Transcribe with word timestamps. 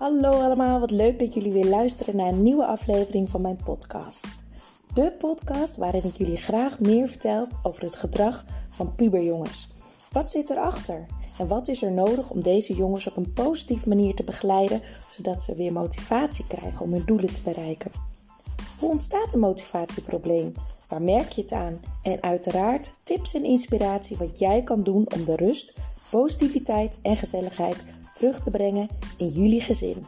Hallo 0.00 0.30
allemaal, 0.30 0.80
wat 0.80 0.90
leuk 0.90 1.18
dat 1.18 1.34
jullie 1.34 1.52
weer 1.52 1.66
luisteren 1.66 2.16
naar 2.16 2.28
een 2.28 2.42
nieuwe 2.42 2.66
aflevering 2.66 3.28
van 3.28 3.40
mijn 3.40 3.58
podcast. 3.64 4.26
De 4.94 5.12
podcast 5.18 5.76
waarin 5.76 6.04
ik 6.04 6.16
jullie 6.16 6.36
graag 6.36 6.78
meer 6.78 7.08
vertel 7.08 7.46
over 7.62 7.82
het 7.82 7.96
gedrag 7.96 8.44
van 8.68 8.94
puberjongens. 8.94 9.70
Wat 10.12 10.30
zit 10.30 10.50
erachter? 10.50 11.06
En 11.38 11.48
wat 11.48 11.68
is 11.68 11.82
er 11.82 11.92
nodig 11.92 12.30
om 12.30 12.42
deze 12.42 12.74
jongens 12.74 13.08
op 13.08 13.16
een 13.16 13.32
positieve 13.32 13.88
manier 13.88 14.14
te 14.14 14.24
begeleiden, 14.24 14.82
zodat 15.10 15.42
ze 15.42 15.54
weer 15.54 15.72
motivatie 15.72 16.46
krijgen 16.46 16.80
om 16.80 16.92
hun 16.92 17.06
doelen 17.06 17.32
te 17.32 17.42
bereiken? 17.42 17.90
Hoe 18.78 18.90
ontstaat 18.90 19.34
een 19.34 19.40
motivatieprobleem? 19.40 20.54
Waar 20.88 21.02
merk 21.02 21.32
je 21.32 21.42
het 21.42 21.52
aan? 21.52 21.80
En 22.02 22.22
uiteraard 22.22 22.90
tips 23.02 23.34
en 23.34 23.44
inspiratie 23.44 24.16
wat 24.16 24.38
jij 24.38 24.62
kan 24.62 24.82
doen 24.82 25.06
om 25.14 25.24
de 25.24 25.36
rust, 25.36 25.74
positiviteit 26.10 26.98
en 27.02 27.16
gezelligheid 27.16 27.84
terug 28.20 28.40
te 28.40 28.50
brengen 28.50 28.88
in 29.16 29.28
jullie 29.28 29.60
gezin. 29.60 30.04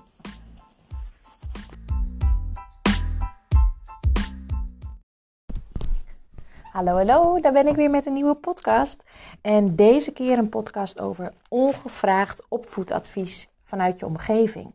Hallo, 6.63 6.93
hallo, 6.93 7.41
daar 7.41 7.53
ben 7.53 7.67
ik 7.67 7.77
weer 7.77 7.91
met 7.91 8.07
een 8.07 8.13
nieuwe 8.13 8.35
podcast. 8.35 9.05
En 9.41 9.77
deze 9.77 10.13
keer 10.13 10.39
een 10.39 10.49
podcast 10.49 11.01
over 11.01 11.33
ongevraagd 11.49 12.43
opvoedadvies 12.49 13.51
vanuit 13.63 13.99
je 13.99 14.07
omgeving. 14.07 14.75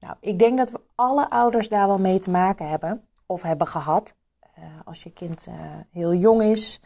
Nou, 0.00 0.16
ik 0.20 0.38
denk 0.38 0.58
dat 0.58 0.70
we 0.70 0.80
alle 0.94 1.30
ouders 1.30 1.68
daar 1.68 1.86
wel 1.86 1.98
mee 1.98 2.18
te 2.18 2.30
maken 2.30 2.68
hebben 2.68 3.08
of 3.26 3.42
hebben 3.42 3.66
gehad. 3.66 4.14
Uh, 4.58 4.64
als 4.84 5.02
je 5.02 5.12
kind 5.12 5.46
uh, 5.48 5.54
heel 5.90 6.14
jong 6.14 6.42
is, 6.42 6.80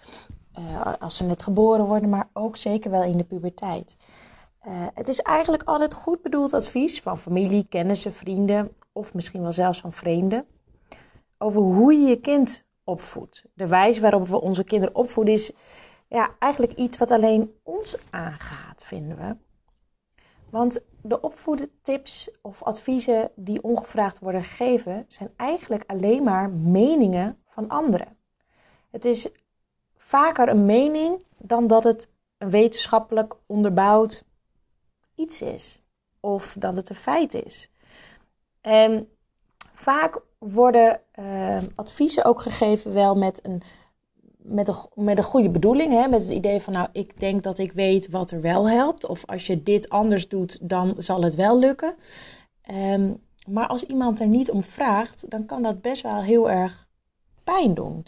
uh, 0.58 0.92
als 1.00 1.16
ze 1.16 1.24
net 1.24 1.42
geboren 1.42 1.84
worden, 1.84 2.08
maar 2.08 2.28
ook 2.33 2.56
zeker 2.56 2.91
wel 2.91 3.02
in 3.02 3.16
de 3.16 3.24
puberteit. 3.24 3.96
Het 4.95 5.09
is 5.09 5.20
eigenlijk 5.20 5.62
altijd 5.62 5.95
goed 5.95 6.23
bedoeld 6.23 6.53
advies 6.53 7.01
van 7.01 7.19
familie, 7.19 7.67
kennissen, 7.69 8.12
vrienden 8.12 8.77
of 8.93 9.15
misschien 9.15 9.43
wel 9.43 9.53
zelfs 9.53 9.81
van 9.81 9.93
vreemden 9.93 10.47
over 11.39 11.61
hoe 11.61 11.93
je 11.93 12.09
je 12.09 12.20
kind 12.20 12.65
opvoedt. 12.85 13.45
De 13.55 13.67
wijze 13.67 14.01
waarop 14.01 14.29
we 14.29 14.41
onze 14.41 14.65
kinderen 14.65 14.95
opvoeden 14.95 15.35
is 15.35 15.53
ja, 16.09 16.31
eigenlijk 16.39 16.73
iets 16.73 16.98
wat 16.98 17.11
alleen 17.11 17.55
ons 17.62 17.98
aangaat, 18.11 18.85
vinden 18.85 19.17
we. 19.17 19.37
Want 20.51 20.85
de 21.03 21.20
opvoedtips 21.20 22.31
of 22.42 22.62
adviezen 22.62 23.31
die 23.35 23.62
ongevraagd 23.62 24.19
worden 24.19 24.42
gegeven, 24.42 25.05
zijn 25.09 25.31
eigenlijk 25.37 25.85
alleen 25.87 26.23
maar 26.23 26.51
meningen 26.51 27.39
van 27.48 27.69
anderen. 27.69 28.17
Het 28.91 29.05
is 29.05 29.29
vaker 29.97 30.48
een 30.48 30.65
mening 30.65 31.25
dan 31.39 31.67
dat 31.67 31.85
het 31.85 32.12
een 32.39 32.51
wetenschappelijk 32.51 33.35
onderbouwd 33.47 34.25
iets 35.15 35.43
is. 35.43 35.81
Of 36.20 36.57
dat 36.59 36.77
het 36.77 36.89
een 36.89 36.97
feit 36.97 37.34
is. 37.34 37.70
En 38.61 39.09
vaak 39.73 40.20
worden 40.39 41.01
uh, 41.19 41.62
adviezen 41.75 42.25
ook 42.25 42.41
gegeven 42.41 42.93
wel 42.93 43.15
met 43.15 43.41
een 43.42 43.62
met 44.45 44.69
een, 44.69 44.77
met 44.95 45.19
een 45.19 45.25
goede 45.25 45.51
bedoeling. 45.51 45.92
Hè? 45.92 46.09
Met 46.09 46.23
het 46.23 46.31
idee 46.31 46.61
van, 46.61 46.73
nou, 46.73 46.89
ik 46.92 47.20
denk 47.20 47.42
dat 47.42 47.59
ik 47.59 47.73
weet 47.73 48.11
wat 48.11 48.31
er 48.31 48.41
wel 48.41 48.69
helpt. 48.69 49.07
Of 49.07 49.27
als 49.27 49.47
je 49.47 49.62
dit 49.62 49.89
anders 49.89 50.29
doet, 50.29 50.69
dan 50.69 50.95
zal 50.97 51.23
het 51.23 51.35
wel 51.35 51.59
lukken. 51.59 51.95
Um, 52.70 53.23
maar 53.47 53.67
als 53.67 53.87
iemand 53.87 54.20
er 54.20 54.27
niet 54.27 54.51
om 54.51 54.62
vraagt, 54.62 55.31
dan 55.31 55.47
kan 55.47 55.62
dat 55.62 55.81
best 55.81 56.03
wel 56.03 56.23
heel 56.23 56.51
erg 56.51 56.89
pijn 57.45 57.75
doen. 57.75 58.07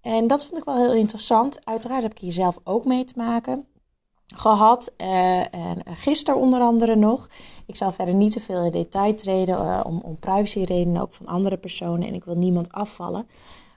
En 0.00 0.26
dat 0.26 0.44
vond 0.44 0.60
ik 0.60 0.64
wel 0.64 0.76
heel 0.76 0.94
interessant. 0.94 1.64
Uiteraard 1.64 2.02
heb 2.02 2.12
ik 2.12 2.18
hier 2.18 2.32
zelf 2.32 2.58
ook 2.64 2.84
mee 2.84 3.04
te 3.04 3.14
maken 3.16 3.66
gehad. 4.34 4.92
Uh, 4.98 5.54
en 5.54 5.82
gisteren 5.84 6.40
onder 6.40 6.60
andere 6.60 6.96
nog. 6.96 7.28
Ik 7.66 7.76
zal 7.76 7.92
verder 7.92 8.14
niet 8.14 8.32
te 8.32 8.40
veel 8.40 8.64
in 8.64 8.70
detail 8.70 9.14
treden 9.14 9.54
uh, 9.54 9.80
om, 9.84 10.00
om 10.00 10.18
privacyredenen 10.18 11.02
ook 11.02 11.12
van 11.12 11.26
andere 11.26 11.56
personen. 11.56 12.08
En 12.08 12.14
ik 12.14 12.24
wil 12.24 12.36
niemand 12.36 12.72
afvallen. 12.72 13.28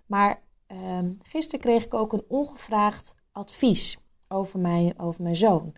Maar 0.06 0.42
Um, 0.82 1.18
gisteren 1.24 1.60
kreeg 1.60 1.86
ik 1.86 1.94
ook 1.94 2.14
een 2.14 2.26
ongevraagd 2.28 3.16
advies 3.32 3.98
over 4.28 4.60
mijn, 4.60 5.00
over 5.00 5.24
mijn 5.24 5.36
zoon. 5.36 5.74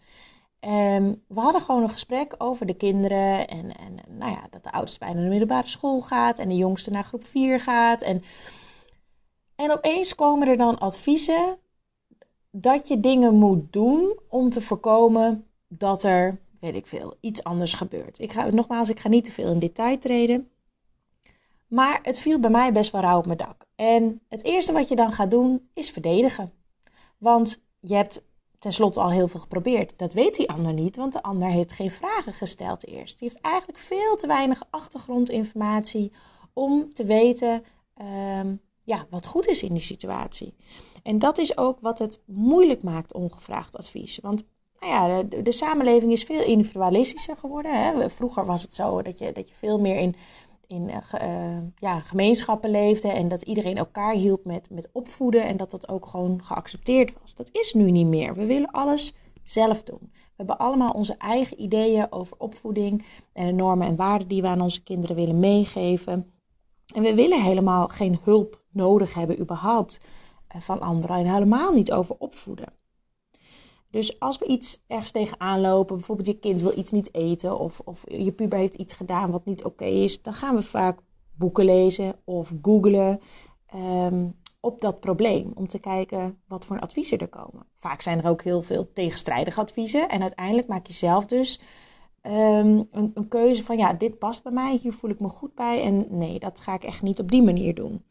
Um, 0.59 1.23
we 1.28 1.39
hadden 1.39 1.61
gewoon 1.61 1.83
een 1.83 1.89
gesprek 1.89 2.35
over 2.38 2.66
de 2.66 2.73
kinderen. 2.73 3.47
En, 3.47 3.78
en 3.78 3.99
nou 4.09 4.31
ja, 4.31 4.47
dat 4.49 4.63
de 4.63 4.72
oudste 4.72 4.99
bijna 4.99 5.13
naar 5.13 5.23
de 5.23 5.29
middelbare 5.29 5.67
school 5.67 6.01
gaat. 6.01 6.39
En 6.39 6.49
de 6.49 6.55
jongste 6.55 6.91
naar 6.91 7.03
groep 7.03 7.25
4 7.25 7.59
gaat. 7.59 8.01
En, 8.01 8.23
en 9.55 9.72
opeens 9.72 10.16
komen 10.16 10.47
er 10.47 10.57
dan 10.57 10.79
adviezen 10.79 11.57
dat 12.57 12.88
je 12.88 12.99
dingen 12.99 13.35
moet 13.35 13.73
doen 13.73 14.19
om 14.27 14.49
te 14.49 14.61
voorkomen 14.61 15.47
dat 15.67 16.03
er, 16.03 16.39
weet 16.59 16.75
ik 16.75 16.88
veel, 16.88 17.16
iets 17.19 17.43
anders 17.43 17.73
gebeurt. 17.73 18.19
Ik 18.19 18.31
ga, 18.31 18.49
nogmaals, 18.49 18.89
ik 18.89 18.99
ga 18.99 19.09
niet 19.09 19.23
te 19.23 19.31
veel 19.31 19.51
in 19.51 19.59
detail 19.59 19.97
treden. 19.97 20.49
Maar 21.67 21.99
het 22.03 22.19
viel 22.19 22.39
bij 22.39 22.49
mij 22.49 22.73
best 22.73 22.91
wel 22.91 23.01
rauw 23.01 23.17
op 23.17 23.25
mijn 23.25 23.38
dak. 23.38 23.66
En 23.75 24.21
het 24.29 24.43
eerste 24.43 24.71
wat 24.71 24.88
je 24.88 24.95
dan 24.95 25.11
gaat 25.11 25.31
doen 25.31 25.69
is 25.73 25.89
verdedigen. 25.89 26.53
Want 27.17 27.63
je 27.79 27.95
hebt 27.95 28.23
tenslotte 28.59 28.99
al 28.99 29.11
heel 29.11 29.27
veel 29.27 29.39
geprobeerd. 29.39 29.97
Dat 29.97 30.13
weet 30.13 30.35
die 30.35 30.49
ander 30.49 30.73
niet, 30.73 30.95
want 30.95 31.13
de 31.13 31.23
ander 31.23 31.47
heeft 31.47 31.72
geen 31.72 31.91
vragen 31.91 32.33
gesteld 32.33 32.87
eerst. 32.87 33.19
Die 33.19 33.29
heeft 33.29 33.41
eigenlijk 33.41 33.79
veel 33.79 34.16
te 34.16 34.27
weinig 34.27 34.63
achtergrondinformatie 34.69 36.11
om 36.53 36.93
te 36.93 37.05
weten 37.05 37.63
um, 38.39 38.61
ja, 38.83 39.07
wat 39.09 39.25
goed 39.25 39.47
is 39.47 39.63
in 39.63 39.73
die 39.73 39.81
situatie. 39.81 40.53
En 41.05 41.19
dat 41.19 41.38
is 41.38 41.57
ook 41.57 41.79
wat 41.79 41.99
het 41.99 42.21
moeilijk 42.25 42.83
maakt, 42.83 43.13
ongevraagd 43.13 43.77
advies. 43.77 44.19
Want 44.21 44.43
nou 44.79 44.91
ja, 44.91 45.23
de, 45.41 45.51
samenleving 45.51 46.11
is 46.11 46.23
veel 46.23 46.43
individualistischer 46.43 47.38
geworden. 47.38 47.83
Hè? 47.83 48.09
Vroeger 48.09 48.45
was 48.45 48.61
het 48.61 48.73
zo 48.73 49.01
dat 49.01 49.17
je, 49.17 49.31
dat 49.31 49.49
je 49.49 49.55
veel 49.55 49.79
meer 49.79 49.95
in 49.95 50.16
in 50.67 50.89
uh, 50.89 51.57
ja, 51.77 51.99
gemeenschappen 51.99 52.69
leefde 52.69 53.07
en 53.07 53.27
dat 53.27 53.41
iedereen 53.41 53.77
elkaar 53.77 54.13
hielp 54.13 54.45
met, 54.45 54.69
met 54.69 54.89
opvoeden 54.91 55.45
en 55.45 55.57
dat 55.57 55.71
dat 55.71 55.89
ook 55.89 56.05
gewoon 56.05 56.43
geaccepteerd 56.43 57.13
was. 57.22 57.35
Dat 57.35 57.49
is 57.51 57.73
nu 57.73 57.91
niet 57.91 58.07
meer. 58.07 58.35
We 58.35 58.45
willen 58.45 58.72
alles 58.72 59.13
zelf 59.43 59.83
doen. 59.83 59.99
We 60.11 60.33
hebben 60.35 60.57
allemaal 60.57 60.91
onze 60.91 61.16
eigen 61.17 61.61
ideeën 61.61 62.11
over 62.11 62.37
opvoeding 62.37 63.05
en 63.33 63.45
de 63.45 63.51
normen 63.53 63.87
en 63.87 63.95
waarden 63.95 64.27
die 64.27 64.41
we 64.41 64.47
aan 64.47 64.61
onze 64.61 64.83
kinderen 64.83 65.16
willen 65.16 65.39
meegeven. 65.39 66.33
En 66.93 67.03
we 67.03 67.16
willen 67.16 67.41
helemaal 67.41 67.87
geen 67.87 68.19
hulp 68.23 68.63
nodig 68.72 69.13
hebben 69.13 69.39
überhaupt 69.39 69.99
eh, 70.01 70.24
van 70.61 70.81
anderen 70.81 71.17
en 71.17 71.33
helemaal 71.33 71.73
niet 71.73 71.91
over 71.91 72.16
opvoeden. 72.17 72.73
Dus 73.89 74.19
als 74.19 74.38
we 74.38 74.45
iets 74.45 74.83
ergens 74.88 75.11
tegenaan 75.11 75.61
lopen, 75.61 75.95
bijvoorbeeld 75.95 76.27
je 76.27 76.39
kind 76.39 76.61
wil 76.61 76.77
iets 76.77 76.91
niet 76.91 77.13
eten 77.13 77.59
of, 77.59 77.79
of 77.79 78.03
je 78.07 78.31
puber 78.31 78.57
heeft 78.57 78.73
iets 78.73 78.93
gedaan 78.93 79.31
wat 79.31 79.45
niet 79.45 79.63
oké 79.63 79.85
is, 79.85 80.21
dan 80.21 80.33
gaan 80.33 80.55
we 80.55 80.61
vaak 80.61 80.99
boeken 81.38 81.66
lezen 81.66 82.16
of 82.23 82.53
googlen 82.61 83.19
um, 83.75 84.35
op 84.59 84.81
dat 84.81 84.99
probleem 84.99 85.51
om 85.55 85.67
te 85.67 85.79
kijken 85.79 86.39
wat 86.47 86.66
voor 86.66 86.79
adviezen 86.79 87.17
er 87.19 87.27
komen. 87.27 87.66
Vaak 87.75 88.01
zijn 88.01 88.23
er 88.23 88.29
ook 88.29 88.43
heel 88.43 88.61
veel 88.61 88.93
tegenstrijdige 88.93 89.59
adviezen 89.59 90.09
en 90.09 90.22
uiteindelijk 90.22 90.67
maak 90.67 90.87
je 90.87 90.93
zelf 90.93 91.25
dus 91.25 91.59
um, 92.22 92.87
een, 92.91 93.11
een, 93.13 93.27
keuze 93.27 93.63
van 93.63 93.77
ja, 93.77 93.93
dit 93.93 94.19
past 94.19 94.43
bij 94.43 94.51
mij, 94.51 94.79
hier 94.81 94.93
voel 94.93 95.09
ik 95.09 95.19
me 95.19 95.29
goed 95.29 95.55
bij 95.55 95.81
en 95.81 96.05
nee, 96.09 96.39
dat 96.39 96.59
ga 96.59 96.73
ik 96.73 96.83
echt 96.83 97.01
niet 97.01 97.19
op 97.19 97.31
die 97.31 97.43
manier 97.43 97.75
doen. 97.75 98.03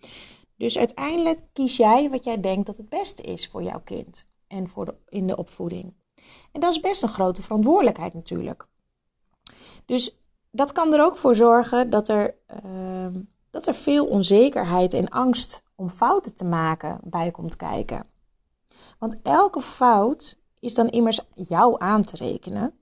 Dus 0.57 0.79
uiteindelijk 0.79 1.41
kies 1.53 1.77
jij 1.77 2.11
wat 2.11 2.25
jij 2.25 2.41
denkt 2.41 2.67
dat 2.67 2.77
het 2.77 2.89
beste 2.89 3.23
is 3.23 3.49
voor 3.49 3.63
jouw 3.63 3.81
kind 3.85 4.27
en 4.47 4.69
voor 4.69 4.97
in 5.09 5.27
de 5.27 5.37
opvoeding. 5.37 5.95
En 6.53 6.61
dat 6.61 6.73
is 6.73 6.81
best 6.81 7.03
een 7.03 7.09
grote 7.09 7.43
verantwoordelijkheid 7.43 8.15
natuurlijk. 8.15 8.67
Dus 9.87 10.19
dat 10.51 10.73
kan 10.73 10.93
er 10.93 11.03
ook 11.03 11.17
voor 11.17 11.35
zorgen 11.35 11.91
dat 11.91 12.09
er, 12.09 12.35
uh, 12.65 13.07
dat 13.51 13.67
er 13.67 13.75
veel 13.75 14.07
onzekerheid 14.07 14.93
en 14.93 15.09
angst 15.09 15.63
om 15.75 15.89
fouten 15.91 16.35
te 16.35 16.45
maken 16.45 17.01
bij 17.05 17.31
komt 17.31 17.57
kijken. 17.57 18.07
Want 18.99 19.17
elke 19.23 19.61
fout 19.61 20.39
is 20.61 20.75
dan 20.75 20.89
immers 20.89 21.21
jou 21.35 21.75
aan 21.79 22.05
te 22.05 22.17
rekenen. 22.17 22.79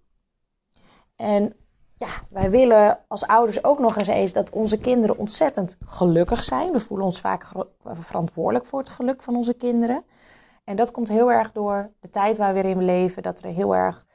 En 1.17 1.57
ja, 2.03 2.27
wij 2.31 2.51
willen 2.51 2.99
als 3.09 3.27
ouders 3.27 3.65
ook 3.65 3.79
nog 3.79 3.97
eens 3.97 4.09
eens 4.09 4.33
dat 4.33 4.51
onze 4.51 4.79
kinderen 4.79 5.19
ontzettend 5.19 5.77
gelukkig 5.87 6.45
zijn. 6.45 6.73
We 6.73 6.81
voelen 6.81 7.07
ons 7.07 7.21
vaak 7.21 7.47
verantwoordelijk 7.85 8.67
voor 8.67 8.79
het 8.79 8.89
geluk 8.89 9.23
van 9.23 9.37
onze 9.37 9.55
kinderen. 9.55 10.05
En 10.65 10.77
dat 10.77 10.91
komt 10.91 11.09
heel 11.09 11.33
erg 11.33 11.53
door 11.53 11.91
de 12.01 12.11
tijd 12.11 12.39
waar 12.39 12.55
we 12.55 12.63
in 12.63 12.85
leven, 12.85 13.23
dat 13.23 13.43
er 13.43 13.51
heel 13.51 13.75
erg 13.75 14.07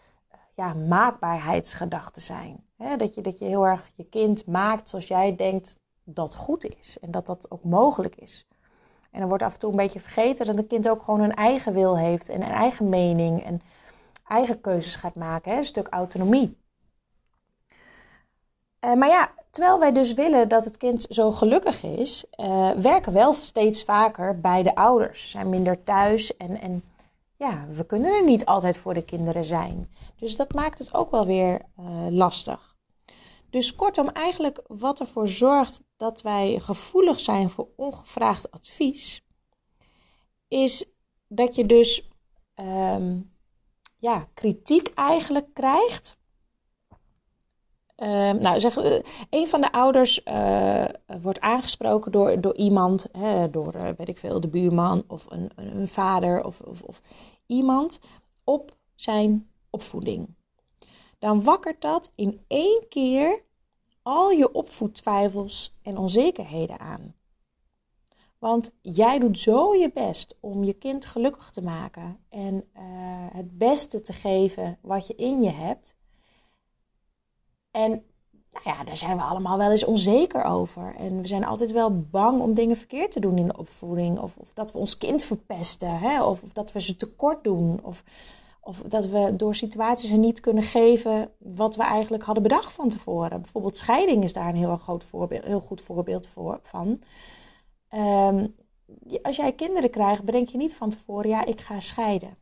ja, 0.54 0.74
maakbaarheidsgedachten 0.74 2.22
zijn. 2.22 2.64
dat, 2.98 3.16
je, 3.16 3.22
dat 3.22 3.40
je 3.40 3.46
heel 3.46 3.66
erg 3.66 3.92
je 3.96 4.10
kind 4.10 4.46
maakt 4.46 4.90
zoals 4.90 5.08
jij 5.08 5.36
denkt 5.36 5.80
dat 6.04 6.36
goed 6.36 6.66
is 6.80 6.98
en 7.02 7.12
dat 7.12 7.26
dat 7.26 7.52
ook 7.52 7.64
mogelijk 7.64 8.16
is. 8.16 8.48
En 9.12 9.20
dan 9.20 9.30
wordt 9.30 9.44
af 9.44 9.54
en 9.54 9.60
toe 9.60 9.70
een 9.70 9.78
beetje 9.78 10.00
vergeten 10.00 10.46
dat 10.46 10.58
een 10.58 10.68
kind 10.68 10.90
ook 10.90 11.04
gewoon 11.04 11.22
een 11.22 11.34
eigen 11.34 11.74
wil 11.74 11.98
heeft 11.98 12.30
en 12.30 12.42
een 12.42 12.52
eigen 12.52 12.90
mening 12.90 13.44
en 13.44 13.62
eigen 14.28 14.62
keuzes 14.62 14.96
gaat 14.96 15.16
maken. 15.16 15.58
Een 15.58 15.64
stuk 15.64 15.88
autonomie. 15.88 16.66
Uh, 18.82 18.94
maar 18.94 19.10
ja, 19.10 19.32
terwijl 19.50 19.80
wij 19.80 19.92
dus 19.92 20.14
willen 20.14 20.50
dat 20.50 20.66
het 20.66 20.78
kind 20.78 21.06
zo 21.10 21.32
gelukkig 21.32 21.84
is, 21.84 22.26
uh, 22.40 22.70
werken 22.72 23.14
wel 23.14 23.34
steeds 23.34 23.84
vaker 23.84 24.40
beide 24.40 24.76
ouders. 24.76 25.30
Zijn 25.30 25.50
minder 25.50 25.84
thuis 25.84 26.38
en, 26.38 26.62
en 26.62 26.84
ja, 27.38 27.66
we 27.72 27.86
kunnen 27.86 28.14
er 28.14 28.26
niet 28.26 28.46
altijd 28.46 28.78
voor 28.78 28.94
de 28.94 29.06
kinderen 29.06 29.46
zijn. 29.46 29.96
Dus 30.16 30.36
dat 30.36 30.54
maakt 30.54 30.80
het 30.80 30.94
ook 30.94 31.12
wel 31.12 31.26
weer 31.26 31.62
uh, 31.80 32.08
lastig. 32.10 32.76
Dus 33.50 33.76
kortom, 33.76 34.08
eigenlijk 34.08 34.62
wat 34.68 35.00
ervoor 35.00 35.28
zorgt 35.28 35.82
dat 35.96 36.22
wij 36.22 36.60
gevoelig 36.60 37.20
zijn 37.20 37.50
voor 37.50 37.68
ongevraagd 37.76 38.52
advies, 38.52 39.26
is 40.48 40.86
dat 41.28 41.56
je 41.56 41.66
dus 41.66 42.10
ehm, 42.54 43.20
ja, 43.98 44.28
kritiek 44.34 44.88
eigenlijk 44.96 45.54
krijgt. 45.54 46.18
Uh, 47.98 48.32
nou, 48.32 48.60
zeg, 48.60 48.78
uh, 48.78 49.00
een 49.30 49.48
van 49.48 49.62
de 49.62 49.72
ouders 49.72 50.22
uh, 50.26 50.86
wordt 51.22 51.40
aangesproken 51.40 52.12
door, 52.12 52.42
door 52.42 52.56
iemand, 52.56 53.08
hè, 53.12 53.50
door 53.50 53.72
weet 53.98 54.08
ik 54.08 54.18
veel, 54.18 54.40
de 54.40 54.48
buurman 54.48 55.04
of 55.08 55.26
een, 55.30 55.52
een 55.56 55.88
vader 55.88 56.44
of, 56.44 56.62
of, 56.62 56.82
of 56.82 57.02
iemand 57.46 58.00
op 58.44 58.76
zijn 58.96 59.50
opvoeding. 59.70 60.36
Dan 61.20 61.44
wakkert 61.44 61.82
dat 61.82 62.12
in 62.16 62.42
één 62.48 62.86
keer 62.90 63.44
al 64.02 64.32
je 64.32 64.52
opvoedtwijfels 64.52 65.76
en 65.82 65.98
onzekerheden 65.98 66.80
aan. 66.80 67.16
Want 68.40 68.72
jij 68.82 69.20
doet 69.20 69.40
zo 69.40 69.76
je 69.76 69.92
best 69.94 70.38
om 70.40 70.64
je 70.64 70.74
kind 70.74 71.06
gelukkig 71.06 71.50
te 71.50 71.62
maken 71.62 72.20
en 72.30 72.70
het 73.32 73.58
beste 73.58 74.02
te 74.02 74.14
geven 74.14 74.78
wat 74.82 75.08
je 75.08 75.16
in 75.16 75.42
je 75.42 75.52
hebt. 75.52 75.97
En 77.72 77.90
nou 78.52 78.78
ja, 78.78 78.84
daar 78.84 78.98
zijn 78.98 79.18
we 79.18 79.24
allemaal 79.24 79.58
wel 79.58 79.72
eens 79.72 79.86
onzeker 79.86 80.44
over. 80.44 80.96
En 80.96 81.22
we 81.22 81.28
zijn 81.28 81.46
altijd 81.46 81.72
wel 81.72 82.00
bang 82.02 82.42
om 82.42 82.54
dingen 82.54 82.78
verkeerd 82.78 83.12
te 83.12 83.20
doen 83.20 83.38
in 83.38 83.48
de 83.48 83.58
opvoeding. 83.58 84.20
Of, 84.20 84.38
of 84.38 84.54
dat 84.54 84.72
we 84.72 84.78
ons 84.78 84.98
kind 84.98 85.24
verpesten. 85.24 86.00
Hè? 86.00 86.24
Of, 86.24 86.42
of 86.44 86.54
dat 86.54 86.72
we 86.72 86.82
ze 86.82 86.96
tekort 86.96 87.44
doen. 87.44 87.80
Of, 87.84 88.04
of 88.62 88.82
dat 88.82 89.06
we 89.06 89.36
door 89.36 89.56
situaties 89.56 90.12
er 90.12 90.18
niet 90.18 90.40
kunnen 90.40 90.64
geven 90.64 91.32
wat 91.38 91.76
we 91.76 91.84
eigenlijk 91.84 92.24
hadden 92.24 92.44
bedacht 92.44 92.72
van 92.72 92.90
tevoren. 92.90 93.42
Bijvoorbeeld 93.42 93.78
scheiding 93.78 94.24
is 94.24 94.34
daar 94.34 94.50
een 94.50 94.56
heel, 94.56 94.78
groot 94.78 95.04
voorbeeld, 95.04 95.44
heel 95.44 95.60
goed 95.60 95.82
voorbeeld 95.82 96.28
voor, 96.28 96.60
van. 96.62 97.00
Um, 97.96 98.56
als 99.22 99.36
jij 99.36 99.52
kinderen 99.54 99.90
krijgt, 99.90 100.24
bedenk 100.24 100.50
je 100.50 100.58
niet 100.58 100.76
van 100.76 100.90
tevoren, 100.90 101.30
ja, 101.30 101.46
ik 101.46 101.62
ga 101.62 101.80
scheiden. 101.80 102.38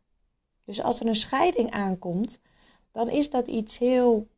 Dus 0.64 0.82
als 0.82 1.00
er 1.00 1.06
een 1.06 1.14
scheiding 1.14 1.70
aankomt, 1.70 2.40
dan 2.92 3.08
is 3.08 3.30
dat 3.30 3.48
iets 3.48 3.78
heel 3.78 4.28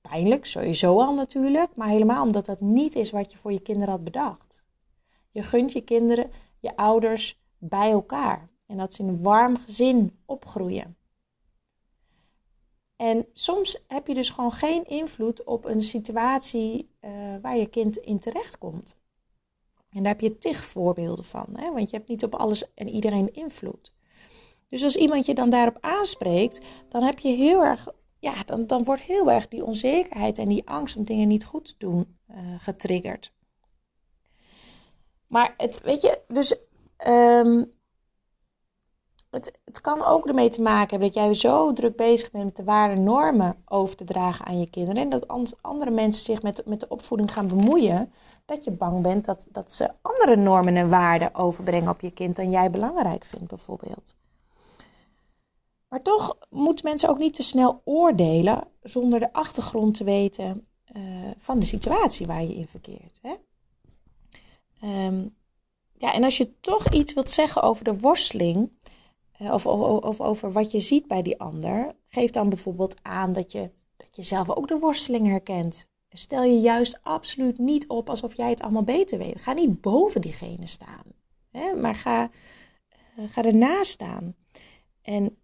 pijnlijk, 0.00 0.46
sowieso 0.46 1.00
al 1.00 1.14
natuurlijk, 1.14 1.76
maar 1.76 1.88
helemaal 1.88 2.24
omdat 2.24 2.46
dat 2.46 2.60
niet 2.60 2.94
is 2.94 3.10
wat 3.10 3.32
je 3.32 3.38
voor 3.38 3.52
je 3.52 3.60
kinderen 3.60 3.94
had 3.94 4.04
bedacht. 4.04 4.64
Je 5.30 5.42
gunt 5.42 5.72
je 5.72 5.80
kinderen, 5.80 6.30
je 6.60 6.76
ouders 6.76 7.42
bij 7.58 7.90
elkaar. 7.90 8.50
En 8.66 8.76
dat 8.76 8.94
ze 8.94 9.02
in 9.02 9.08
een 9.08 9.22
warm 9.22 9.58
gezin 9.58 10.18
opgroeien. 10.26 10.96
En 12.96 13.26
soms 13.32 13.84
heb 13.86 14.06
je 14.06 14.14
dus 14.14 14.30
gewoon 14.30 14.52
geen 14.52 14.86
invloed 14.86 15.44
op 15.44 15.64
een 15.64 15.82
situatie 15.82 16.90
uh, 17.00 17.10
waar 17.42 17.56
je 17.56 17.66
kind 17.66 17.96
in 17.96 18.18
terecht 18.18 18.58
komt. 18.58 18.96
En 19.90 20.02
daar 20.02 20.12
heb 20.12 20.20
je 20.20 20.38
tig 20.38 20.64
voorbeelden 20.64 21.24
van, 21.24 21.46
hè? 21.52 21.72
want 21.72 21.90
je 21.90 21.96
hebt 21.96 22.08
niet 22.08 22.24
op 22.24 22.34
alles 22.34 22.74
en 22.74 22.88
iedereen 22.88 23.34
invloed. 23.34 23.92
Dus 24.68 24.82
als 24.82 24.96
iemand 24.96 25.26
je 25.26 25.34
dan 25.34 25.50
daarop 25.50 25.78
aanspreekt, 25.80 26.60
dan 26.88 27.02
heb 27.02 27.18
je 27.18 27.28
heel 27.28 27.64
erg, 27.64 27.88
ja, 28.22 28.42
dan, 28.46 28.66
dan 28.66 28.84
wordt 28.84 29.02
heel 29.02 29.30
erg 29.30 29.48
die 29.48 29.64
onzekerheid 29.64 30.38
en 30.38 30.48
die 30.48 30.68
angst 30.68 30.96
om 30.96 31.04
dingen 31.04 31.28
niet 31.28 31.44
goed 31.44 31.64
te 31.64 31.74
doen 31.78 32.18
uh, 32.30 32.36
getriggerd. 32.58 33.32
Maar 35.26 35.54
het, 35.56 35.80
weet 35.80 36.02
je, 36.02 36.20
dus 36.28 36.56
um, 37.06 37.72
het, 39.30 39.60
het 39.64 39.80
kan 39.80 40.04
ook 40.04 40.26
ermee 40.26 40.48
te 40.48 40.62
maken 40.62 40.88
hebben 40.88 41.12
dat 41.12 41.16
jij 41.16 41.34
zo 41.34 41.72
druk 41.72 41.96
bezig 41.96 42.30
bent 42.30 42.44
met 42.44 42.56
de 42.56 42.64
ware 42.64 42.96
normen 42.96 43.62
over 43.64 43.96
te 43.96 44.04
dragen 44.04 44.46
aan 44.46 44.60
je 44.60 44.70
kinderen. 44.70 45.02
En 45.02 45.08
dat 45.08 45.56
andere 45.60 45.90
mensen 45.90 46.24
zich 46.24 46.42
met, 46.42 46.62
met 46.66 46.80
de 46.80 46.88
opvoeding 46.88 47.32
gaan 47.32 47.48
bemoeien. 47.48 48.12
Dat 48.44 48.64
je 48.64 48.70
bang 48.70 49.02
bent 49.02 49.24
dat, 49.24 49.46
dat 49.50 49.72
ze 49.72 49.90
andere 50.02 50.36
normen 50.36 50.76
en 50.76 50.90
waarden 50.90 51.34
overbrengen 51.34 51.90
op 51.90 52.00
je 52.00 52.12
kind 52.12 52.36
dan 52.36 52.50
jij 52.50 52.70
belangrijk 52.70 53.24
vindt, 53.24 53.48
bijvoorbeeld. 53.48 54.14
Maar 55.92 56.02
toch 56.02 56.36
moeten 56.50 56.84
mensen 56.84 57.08
ook 57.08 57.18
niet 57.18 57.34
te 57.34 57.42
snel 57.42 57.80
oordelen 57.84 58.68
zonder 58.82 59.18
de 59.18 59.32
achtergrond 59.32 59.94
te 59.94 60.04
weten 60.04 60.66
uh, 60.96 61.30
van 61.38 61.58
de 61.58 61.66
situatie 61.66 62.26
waar 62.26 62.42
je 62.42 62.54
in 62.54 62.66
verkeert. 62.66 63.18
Hè? 63.22 63.34
Um, 65.06 65.36
ja, 65.98 66.12
en 66.12 66.24
als 66.24 66.36
je 66.36 66.60
toch 66.60 66.92
iets 66.92 67.12
wilt 67.12 67.30
zeggen 67.30 67.62
over 67.62 67.84
de 67.84 67.98
worsteling 67.98 68.70
of, 69.38 69.66
of, 69.66 70.02
of, 70.04 70.20
over 70.20 70.52
wat 70.52 70.70
je 70.70 70.80
ziet 70.80 71.06
bij 71.06 71.22
die 71.22 71.40
ander, 71.40 71.96
geef 72.08 72.30
dan 72.30 72.48
bijvoorbeeld 72.48 72.96
aan 73.02 73.32
dat 73.32 73.52
je, 73.52 73.70
dat 73.96 74.16
je 74.16 74.22
zelf 74.22 74.50
ook 74.50 74.68
de 74.68 74.78
worsteling 74.78 75.26
herkent. 75.26 75.90
Stel 76.08 76.42
je 76.42 76.60
juist 76.60 76.98
absoluut 77.02 77.58
niet 77.58 77.88
op 77.88 78.10
alsof 78.10 78.36
jij 78.36 78.50
het 78.50 78.62
allemaal 78.62 78.84
beter 78.84 79.18
weet. 79.18 79.40
Ga 79.40 79.52
niet 79.52 79.80
boven 79.80 80.20
diegene 80.20 80.66
staan, 80.66 81.04
hè? 81.50 81.74
maar 81.74 81.94
ga, 81.94 82.30
uh, 83.18 83.24
ga 83.30 83.44
ernaast 83.44 83.90
staan. 83.90 84.34
En 85.02 85.36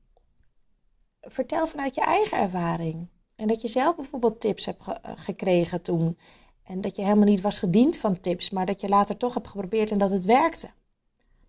vertel 1.20 1.66
vanuit 1.66 1.94
je 1.94 2.00
eigen 2.00 2.38
ervaring. 2.38 3.08
En 3.36 3.48
dat 3.48 3.62
je 3.62 3.68
zelf 3.68 3.96
bijvoorbeeld 3.96 4.40
tips 4.40 4.66
hebt 4.66 4.88
eh, 4.88 5.12
gekregen 5.14 5.82
toen. 5.82 6.18
En 6.62 6.80
dat 6.80 6.96
je 6.96 7.02
helemaal 7.02 7.24
niet 7.24 7.40
was 7.40 7.58
gediend 7.58 7.96
van 7.96 8.20
tips, 8.20 8.50
maar 8.50 8.66
dat 8.66 8.80
je 8.80 8.88
later 8.88 9.16
toch 9.16 9.34
hebt 9.34 9.48
geprobeerd 9.48 9.90
en 9.90 9.98
dat 9.98 10.10
het 10.10 10.24
werkte 10.24 10.70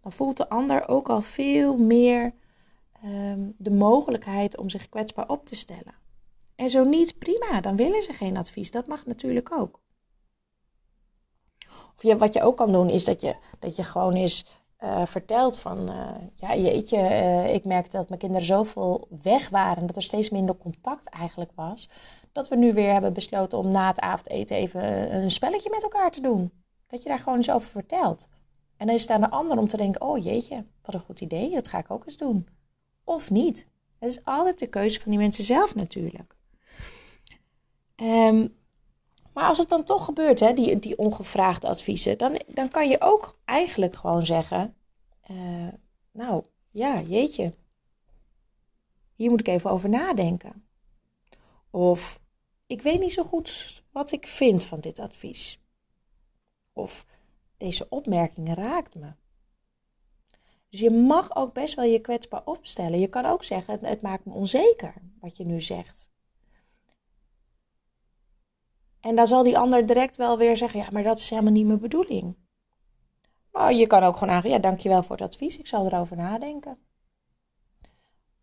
dan 0.02 0.12
voelt 0.12 0.38
de 0.38 0.50
ander 0.50 0.88
ook 0.88 1.10
al 1.10 1.22
veel 1.22 1.78
meer 1.78 2.34
um, 3.06 3.54
de 3.58 3.72
mogelijkheid 3.72 4.58
om 4.58 4.70
zich 4.70 4.90
kwetsbaar 4.90 5.30
op 5.30 5.46
te 5.46 5.56
stellen. 5.56 5.96
En 6.56 6.70
zo 6.70 6.84
niet, 6.84 7.20
prima, 7.20 7.62
dan 7.62 7.76
willen 7.76 8.02
ze 8.02 8.14
geen 8.14 8.38
advies. 8.38 8.72
Dat 8.72 8.88
mag 8.88 9.06
natuurlijk 9.06 9.52
ook. 9.52 9.80
Of 11.96 12.04
je, 12.04 12.18
wat 12.18 12.34
je 12.34 12.42
ook 12.42 12.58
kan 12.58 12.72
doen, 12.72 12.90
is 12.90 13.06
dat 13.06 13.22
je, 13.22 13.36
dat 13.60 13.76
je 13.76 13.84
gewoon 13.84 14.14
eens 14.14 14.46
uh, 14.84 15.06
vertelt 15.06 15.60
van... 15.60 15.92
Uh, 15.92 16.10
ja, 16.36 16.56
jeetje, 16.56 16.98
uh, 16.98 17.54
ik 17.54 17.66
merkte 17.66 17.98
dat 17.98 18.08
mijn 18.08 18.20
kinderen 18.20 18.46
zoveel 18.46 19.08
weg 19.22 19.50
waren... 19.50 19.86
dat 19.88 19.96
er 19.96 20.02
steeds 20.02 20.30
minder 20.30 20.58
contact 20.58 21.10
eigenlijk 21.10 21.52
was... 21.56 21.90
dat 22.32 22.48
we 22.48 22.56
nu 22.56 22.74
weer 22.74 22.92
hebben 22.92 23.14
besloten 23.14 23.58
om 23.58 23.72
na 23.72 23.88
het 23.88 24.00
avondeten 24.00 24.56
even 24.56 25.16
een 25.16 25.32
spelletje 25.32 25.70
met 25.70 25.84
elkaar 25.84 26.12
te 26.12 26.22
doen. 26.22 26.52
Dat 26.88 27.04
je 27.04 27.10
daar 27.10 27.20
gewoon 27.20 27.38
eens 27.38 27.52
over 27.52 27.70
vertelt. 27.70 28.28
En 28.78 28.86
dan 28.86 28.96
is 28.96 29.02
het 29.02 29.12
aan 29.12 29.22
de 29.22 29.30
ander 29.30 29.58
om 29.58 29.68
te 29.68 29.78
denken: 29.78 30.02
oh 30.02 30.24
jeetje, 30.24 30.66
wat 30.82 30.94
een 30.94 31.00
goed 31.00 31.22
idee, 31.22 31.50
dat 31.50 31.68
ga 31.68 31.78
ik 31.78 31.92
ook 31.92 32.06
eens 32.06 32.18
doen. 32.18 32.48
Of 33.04 33.30
niet. 33.30 33.68
Het 34.00 34.10
is 34.10 34.26
altijd 34.26 34.60
de 34.60 34.68
keuze 34.68 35.00
van 35.00 35.12
die 35.12 35.20
mensen 35.20 35.44
zelf 35.44 35.76
natuurlijk. 35.76 36.36
Um, 37.96 38.58
maar 39.34 39.48
als 39.48 39.58
het 39.58 39.70
dan 39.70 39.84
toch 39.84 40.06
gebeurt, 40.06 40.40
hè, 40.40 40.54
die, 40.54 40.80
die 40.80 40.98
ongevraagde 40.98 41.68
adviezen, 41.68 42.18
dan, 42.18 42.40
dan 42.48 42.70
kan 42.70 42.90
je 42.90 43.02
ook 43.02 43.40
eigenlijk 43.46 43.96
gewoon 43.96 44.26
zeggen: 44.26 44.76
uh, 45.32 45.68
Nou, 46.12 46.44
ja, 46.72 47.02
jeetje. 47.02 47.54
Hier 49.16 49.30
moet 49.30 49.40
ik 49.40 49.48
even 49.48 49.70
over 49.70 49.90
nadenken. 49.90 50.68
Of 51.70 52.20
ik 52.66 52.82
weet 52.82 53.00
niet 53.00 53.14
zo 53.14 53.24
goed 53.24 53.84
wat 53.92 54.12
ik 54.12 54.28
vind 54.28 54.64
van 54.64 54.80
dit 54.80 55.00
advies. 55.00 55.62
Of 56.74 57.06
deze 57.58 57.90
opmerking 57.90 58.54
raakt 58.54 58.96
me. 58.96 59.12
Dus 60.70 60.80
je 60.80 60.92
mag 60.92 61.36
ook 61.36 61.54
best 61.54 61.74
wel 61.76 61.86
je 61.86 62.00
kwetsbaar 62.00 62.46
opstellen. 62.46 63.00
Je 63.00 63.08
kan 63.08 63.26
ook 63.26 63.44
zeggen, 63.44 63.86
het, 63.86 64.02
maakt 64.02 64.26
me 64.26 64.34
onzeker 64.34 64.94
wat 65.20 65.38
je 65.38 65.46
nu 65.46 65.62
zegt. 65.62 66.10
En 69.02 69.16
dan 69.16 69.28
zal 69.28 69.44
die 69.44 69.58
ander 69.58 69.86
direct 69.86 70.16
wel 70.16 70.38
weer 70.38 70.58
zeggen, 70.58 70.80
ja, 70.80 70.88
maar 70.92 71.04
dat 71.04 71.18
is 71.18 71.30
helemaal 71.30 71.52
niet 71.52 71.66
mijn 71.66 71.80
bedoeling. 71.80 72.36
Maar 73.52 73.74
je 73.74 73.88
kan 73.88 74.04
ook 74.04 74.18
gewoon 74.18 74.34
aangeven, 74.34 74.56
ja, 74.56 74.62
dankjewel 74.62 75.04
voor 75.04 75.16
het 75.16 75.26
advies, 75.26 75.58
ik 75.58 75.68
zal 75.68 75.86
erover 75.86 76.18
nadenken. 76.18 76.78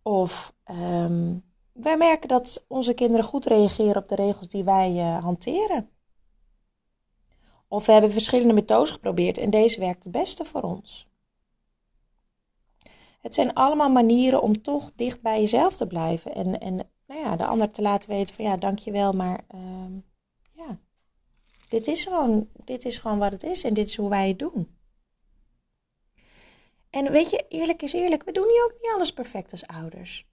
Of 0.03 0.55
um, 0.71 1.45
wij 1.73 1.97
merken 1.97 2.29
dat 2.29 2.65
onze 2.69 2.95
kinderen 2.95 3.25
goed 3.25 3.47
reageren 3.47 3.97
op 3.97 4.09
de 4.09 4.15
regels 4.15 4.49
die 4.49 4.65
wij 4.65 4.93
uh, 4.93 5.23
hanteren. 5.23 5.91
Of 7.69 7.87
we 7.87 7.93
hebben 7.93 8.13
verschillende 8.13 8.55
methodes 8.55 8.91
geprobeerd 8.91 9.39
en 9.39 9.51
deze 9.51 9.81
werkt 9.81 10.05
het 10.05 10.13
beste 10.13 10.45
voor 10.45 10.63
ons. 10.63 11.09
Het 13.21 13.35
zijn 13.35 13.55
allemaal 13.55 13.91
manieren 13.91 14.43
om 14.43 14.63
toch 14.63 14.93
dicht 14.95 15.23
bij 15.23 15.41
jezelf 15.41 15.77
te 15.77 15.87
blijven 15.87 16.35
en, 16.35 16.61
en 16.61 16.91
nou 17.07 17.21
ja, 17.21 17.37
de 17.37 17.47
ander 17.47 17.71
te 17.71 17.83
laten 17.83 18.11
weten 18.11 18.35
van 18.35 18.45
ja, 18.45 18.57
dankjewel, 18.57 19.13
maar 19.13 19.45
uh, 19.55 19.61
ja, 20.57 20.79
dit 21.69 21.87
is, 21.87 22.05
gewoon, 22.05 22.49
dit 22.65 22.85
is 22.85 22.99
gewoon 22.99 23.19
wat 23.19 23.33
het 23.33 23.43
is 23.43 23.65
en 23.65 23.75
dit 23.75 23.89
is 23.89 23.97
hoe 23.97 24.09
wij 24.09 24.29
het 24.29 24.39
doen. 24.39 24.77
En 26.91 27.13
weet 27.13 27.31
je, 27.31 27.47
eerlijk 27.49 27.83
is 27.83 27.93
eerlijk, 27.93 28.23
we 28.23 28.33
doen 28.33 28.49
hier 28.49 28.65
ook 28.65 28.77
niet 28.83 28.93
alles 28.95 29.13
perfect 29.13 29.51
als 29.51 29.67
ouders. 29.67 30.27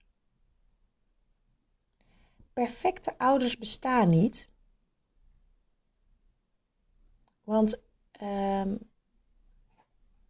Perfecte 2.52 3.18
ouders 3.18 3.58
bestaan 3.58 4.10
niet. 4.10 4.48
Want 7.44 7.82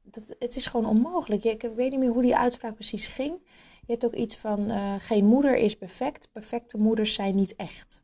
dat, 0.03 0.37
het 0.39 0.57
is 0.57 0.67
gewoon 0.67 0.87
onmogelijk. 0.87 1.45
Ik 1.45 1.63
weet 1.63 1.91
niet 1.91 2.01
meer 2.01 2.11
hoe 2.11 2.23
die 2.23 2.37
uitspraak 2.37 2.75
precies 2.75 3.07
ging. 3.07 3.39
Je 3.87 3.93
hebt 3.93 4.05
ook 4.05 4.15
iets 4.15 4.37
van: 4.37 4.71
uh, 4.71 4.95
geen 4.99 5.25
moeder 5.25 5.57
is 5.57 5.77
perfect. 5.77 6.33
Perfecte 6.33 6.79
moeders 6.79 7.15
zijn 7.15 7.35
niet 7.35 7.57
echt. 7.57 8.04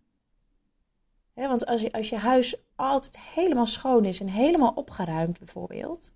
Want 1.49 1.67
als 1.67 1.81
je, 1.81 1.93
als 1.93 2.09
je 2.09 2.17
huis 2.17 2.57
altijd 2.77 3.19
helemaal 3.19 3.67
schoon 3.67 4.05
is 4.05 4.21
en 4.21 4.29
helemaal 4.29 4.73
opgeruimd 4.75 5.39
bijvoorbeeld, 5.39 6.13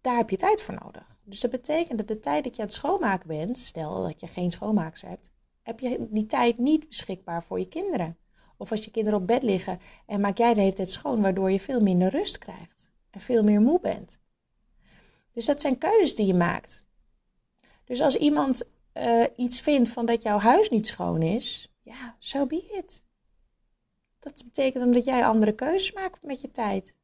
daar 0.00 0.16
heb 0.16 0.30
je 0.30 0.36
tijd 0.36 0.62
voor 0.62 0.78
nodig. 0.84 1.16
Dus 1.24 1.40
dat 1.40 1.50
betekent 1.50 1.98
dat 1.98 2.08
de 2.08 2.20
tijd 2.20 2.44
dat 2.44 2.56
je 2.56 2.62
aan 2.62 2.68
het 2.68 2.76
schoonmaken 2.76 3.28
bent, 3.28 3.58
stel 3.58 4.02
dat 4.02 4.20
je 4.20 4.26
geen 4.26 4.50
schoonmaakster 4.50 5.08
hebt, 5.08 5.30
heb 5.62 5.80
je 5.80 6.06
die 6.10 6.26
tijd 6.26 6.58
niet 6.58 6.88
beschikbaar 6.88 7.44
voor 7.44 7.58
je 7.58 7.68
kinderen. 7.68 8.16
Of 8.56 8.70
als 8.70 8.84
je 8.84 8.90
kinderen 8.90 9.20
op 9.20 9.26
bed 9.26 9.42
liggen 9.42 9.80
en 10.06 10.20
maak 10.20 10.38
jij 10.38 10.54
de 10.54 10.60
hele 10.60 10.72
tijd 10.72 10.90
schoon, 10.90 11.20
waardoor 11.20 11.50
je 11.50 11.60
veel 11.60 11.80
minder 11.80 12.08
rust 12.08 12.38
krijgt 12.38 12.90
en 13.10 13.20
veel 13.20 13.42
meer 13.42 13.60
moe 13.60 13.80
bent. 13.80 14.20
Dus 15.32 15.44
dat 15.44 15.60
zijn 15.60 15.78
keuzes 15.78 16.14
die 16.14 16.26
je 16.26 16.34
maakt. 16.34 16.84
Dus 17.84 18.00
als 18.00 18.16
iemand 18.16 18.68
uh, 18.94 19.24
iets 19.36 19.60
vindt 19.60 19.88
van 19.88 20.06
dat 20.06 20.22
jouw 20.22 20.38
huis 20.38 20.68
niet 20.68 20.86
schoon 20.86 21.22
is, 21.22 21.72
ja, 21.82 22.16
so 22.18 22.46
be. 22.46 22.84
Dat 24.18 24.42
betekent 24.44 24.84
omdat 24.84 25.04
jij 25.04 25.24
andere 25.24 25.52
keuzes 25.54 25.92
maakt 25.92 26.24
met 26.24 26.40
je 26.40 26.50
tijd. 26.50 26.94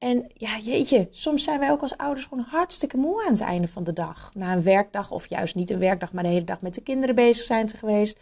En 0.00 0.30
ja, 0.34 0.58
jeetje, 0.58 1.08
soms 1.10 1.44
zijn 1.44 1.58
wij 1.58 1.70
ook 1.70 1.80
als 1.80 1.96
ouders 1.96 2.26
gewoon 2.26 2.44
hartstikke 2.48 2.96
moe 2.96 3.24
aan 3.24 3.32
het 3.32 3.40
einde 3.40 3.68
van 3.68 3.84
de 3.84 3.92
dag. 3.92 4.30
Na 4.34 4.52
een 4.52 4.62
werkdag, 4.62 5.10
of 5.10 5.28
juist 5.28 5.54
niet 5.54 5.70
een 5.70 5.78
werkdag, 5.78 6.12
maar 6.12 6.22
de 6.22 6.28
hele 6.28 6.44
dag 6.44 6.60
met 6.60 6.74
de 6.74 6.82
kinderen 6.82 7.14
bezig 7.14 7.44
zijn 7.44 7.66
te 7.66 7.76
geweest. 7.76 8.20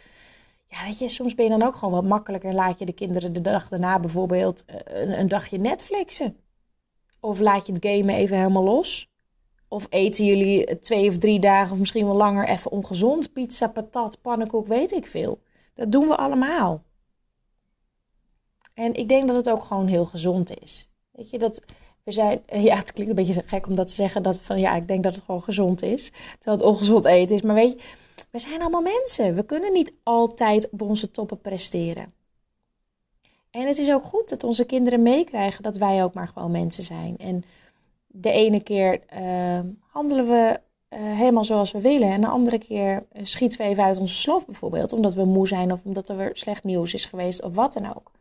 Ja, 0.67 0.83
weet 0.85 0.99
je, 0.99 1.09
soms 1.09 1.35
ben 1.35 1.45
je 1.45 1.51
dan 1.51 1.61
ook 1.61 1.75
gewoon 1.75 1.93
wat 1.93 2.03
makkelijker. 2.03 2.53
Laat 2.53 2.79
je 2.79 2.85
de 2.85 2.93
kinderen 2.93 3.33
de 3.33 3.41
dag 3.41 3.69
daarna 3.69 3.99
bijvoorbeeld 3.99 4.65
eh, 4.65 5.01
een, 5.01 5.19
een 5.19 5.27
dagje 5.27 5.57
Netflixen. 5.57 6.37
Of 7.19 7.39
laat 7.39 7.65
je 7.65 7.73
het 7.73 7.85
gamen 7.85 8.15
even 8.15 8.37
helemaal 8.37 8.63
los. 8.63 9.09
Of 9.67 9.87
eten 9.89 10.25
jullie 10.25 10.79
twee 10.79 11.09
of 11.09 11.17
drie 11.17 11.39
dagen, 11.39 11.71
of 11.71 11.79
misschien 11.79 12.05
wel 12.05 12.15
langer, 12.15 12.47
even 12.47 12.71
ongezond. 12.71 13.33
Pizza, 13.33 13.67
patat, 13.67 14.21
pannenkoek, 14.21 14.67
weet 14.67 14.91
ik 14.91 15.07
veel. 15.07 15.41
Dat 15.73 15.91
doen 15.91 16.07
we 16.07 16.15
allemaal. 16.15 16.83
En 18.79 18.93
ik 18.93 19.09
denk 19.09 19.27
dat 19.27 19.35
het 19.35 19.49
ook 19.49 19.63
gewoon 19.63 19.87
heel 19.87 20.05
gezond 20.05 20.59
is. 20.61 20.89
Weet 21.11 21.29
je, 21.29 21.39
dat 21.39 21.61
we 22.03 22.11
zijn, 22.11 22.41
ja, 22.45 22.75
het 22.75 22.93
klinkt 22.93 23.17
een 23.17 23.25
beetje 23.25 23.43
gek 23.45 23.67
om 23.67 23.75
dat 23.75 23.87
te 23.87 23.93
zeggen, 23.93 24.23
dat 24.23 24.37
van 24.37 24.59
ja, 24.59 24.75
ik 24.75 24.87
denk 24.87 25.03
dat 25.03 25.15
het 25.15 25.23
gewoon 25.23 25.43
gezond 25.43 25.81
is, 25.81 26.11
terwijl 26.39 26.57
het 26.57 26.67
ongezond 26.67 27.05
eten 27.05 27.35
is. 27.35 27.41
Maar 27.41 27.55
weet 27.55 27.71
je, 27.71 27.87
we 28.31 28.39
zijn 28.39 28.61
allemaal 28.61 28.81
mensen. 28.81 29.35
We 29.35 29.43
kunnen 29.43 29.73
niet 29.73 29.93
altijd 30.03 30.69
op 30.69 30.81
onze 30.81 31.11
toppen 31.11 31.41
presteren. 31.41 32.13
En 33.51 33.67
het 33.67 33.77
is 33.77 33.91
ook 33.91 34.03
goed 34.03 34.29
dat 34.29 34.43
onze 34.43 34.65
kinderen 34.65 35.01
meekrijgen 35.01 35.63
dat 35.63 35.77
wij 35.77 36.03
ook 36.03 36.13
maar 36.13 36.27
gewoon 36.27 36.51
mensen 36.51 36.83
zijn. 36.83 37.17
En 37.17 37.43
de 38.07 38.31
ene 38.31 38.63
keer 38.63 39.01
uh, 39.13 39.59
handelen 39.87 40.27
we 40.27 40.59
uh, 40.89 40.99
helemaal 40.99 41.45
zoals 41.45 41.71
we 41.71 41.81
willen. 41.81 42.11
En 42.11 42.21
de 42.21 42.27
andere 42.27 42.57
keer 42.57 43.05
schieten 43.21 43.59
we 43.59 43.65
even 43.65 43.83
uit 43.83 43.99
onze 43.99 44.15
slof 44.15 44.45
bijvoorbeeld. 44.45 44.93
Omdat 44.93 45.13
we 45.13 45.25
moe 45.25 45.47
zijn 45.47 45.71
of 45.71 45.83
omdat 45.83 46.09
er 46.09 46.29
slecht 46.33 46.63
nieuws 46.63 46.93
is 46.93 47.05
geweest 47.05 47.41
of 47.43 47.55
wat 47.55 47.73
dan 47.73 47.95
ook. 47.95 48.11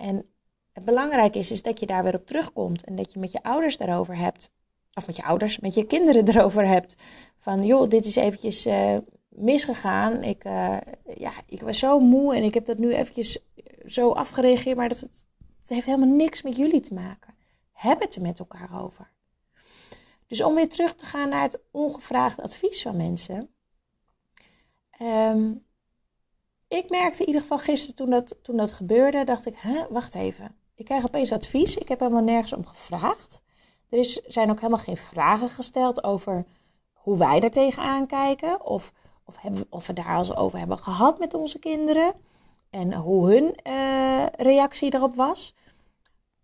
En 0.00 0.30
het 0.72 0.84
belangrijk 0.84 1.34
is, 1.34 1.50
is 1.50 1.62
dat 1.62 1.80
je 1.80 1.86
daar 1.86 2.02
weer 2.02 2.14
op 2.14 2.26
terugkomt. 2.26 2.84
En 2.84 2.96
dat 2.96 3.12
je 3.12 3.18
met 3.18 3.32
je 3.32 3.42
ouders 3.42 3.76
daarover 3.76 4.16
hebt. 4.16 4.50
Of 4.94 5.06
met 5.06 5.16
je 5.16 5.22
ouders, 5.22 5.58
met 5.58 5.74
je 5.74 5.86
kinderen 5.86 6.28
erover 6.36 6.66
hebt. 6.66 6.96
Van 7.38 7.64
joh, 7.64 7.88
dit 7.88 8.04
is 8.04 8.16
eventjes 8.16 8.66
uh, 8.66 8.96
misgegaan. 9.28 10.22
Ik, 10.22 10.44
uh, 10.44 10.76
ja, 11.16 11.32
ik 11.46 11.60
was 11.60 11.78
zo 11.78 12.00
moe 12.00 12.34
en 12.34 12.42
ik 12.42 12.54
heb 12.54 12.64
dat 12.64 12.78
nu 12.78 12.94
eventjes 12.94 13.38
zo 13.86 14.10
afgereageerd. 14.10 14.76
Maar 14.76 14.88
dat, 14.88 15.00
het, 15.00 15.26
het 15.60 15.68
heeft 15.70 15.86
helemaal 15.86 16.16
niks 16.16 16.42
met 16.42 16.56
jullie 16.56 16.80
te 16.80 16.94
maken. 16.94 17.34
Heb 17.72 18.00
het 18.00 18.14
er 18.14 18.22
met 18.22 18.38
elkaar 18.38 18.82
over. 18.82 19.10
Dus 20.26 20.42
om 20.42 20.54
weer 20.54 20.68
terug 20.68 20.94
te 20.94 21.04
gaan 21.04 21.28
naar 21.28 21.42
het 21.42 21.62
ongevraagd 21.70 22.40
advies 22.40 22.82
van 22.82 22.96
mensen. 22.96 23.54
Um, 25.02 25.64
ik 26.70 26.90
merkte 26.90 27.20
in 27.20 27.26
ieder 27.26 27.40
geval 27.40 27.58
gisteren 27.58 27.94
toen 27.96 28.10
dat, 28.10 28.36
toen 28.42 28.56
dat 28.56 28.72
gebeurde, 28.72 29.24
dacht 29.24 29.46
ik, 29.46 29.54
hè, 29.56 29.86
wacht 29.88 30.14
even. 30.14 30.54
Ik 30.74 30.84
krijg 30.84 31.04
opeens 31.04 31.32
advies. 31.32 31.76
Ik 31.76 31.88
heb 31.88 31.98
helemaal 31.98 32.22
nergens 32.22 32.52
om 32.52 32.66
gevraagd. 32.66 33.42
Er 33.88 33.98
is, 33.98 34.12
zijn 34.12 34.50
ook 34.50 34.60
helemaal 34.60 34.84
geen 34.84 34.96
vragen 34.96 35.48
gesteld 35.48 36.04
over 36.04 36.44
hoe 36.92 37.18
wij 37.18 37.40
er 37.40 37.50
tegenaan 37.50 38.06
kijken. 38.06 38.66
Of, 38.66 38.92
of, 39.24 39.36
hebben, 39.36 39.66
of 39.70 39.86
we 39.86 39.92
daar 39.92 40.16
al 40.16 40.36
over 40.36 40.58
hebben 40.58 40.78
gehad 40.78 41.18
met 41.18 41.34
onze 41.34 41.58
kinderen. 41.58 42.12
En 42.70 42.94
hoe 42.94 43.30
hun 43.30 43.58
uh, 43.66 44.26
reactie 44.26 44.94
erop 44.94 45.14
was. 45.14 45.54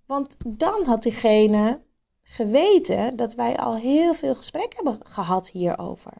Want 0.06 0.36
dan 0.46 0.84
had 0.84 1.02
diegene 1.02 1.80
geweten 2.22 3.16
dat 3.16 3.34
wij 3.34 3.56
al 3.56 3.76
heel 3.76 4.14
veel 4.14 4.34
gesprek 4.34 4.72
hebben 4.76 5.00
gehad 5.04 5.48
hierover. 5.48 6.12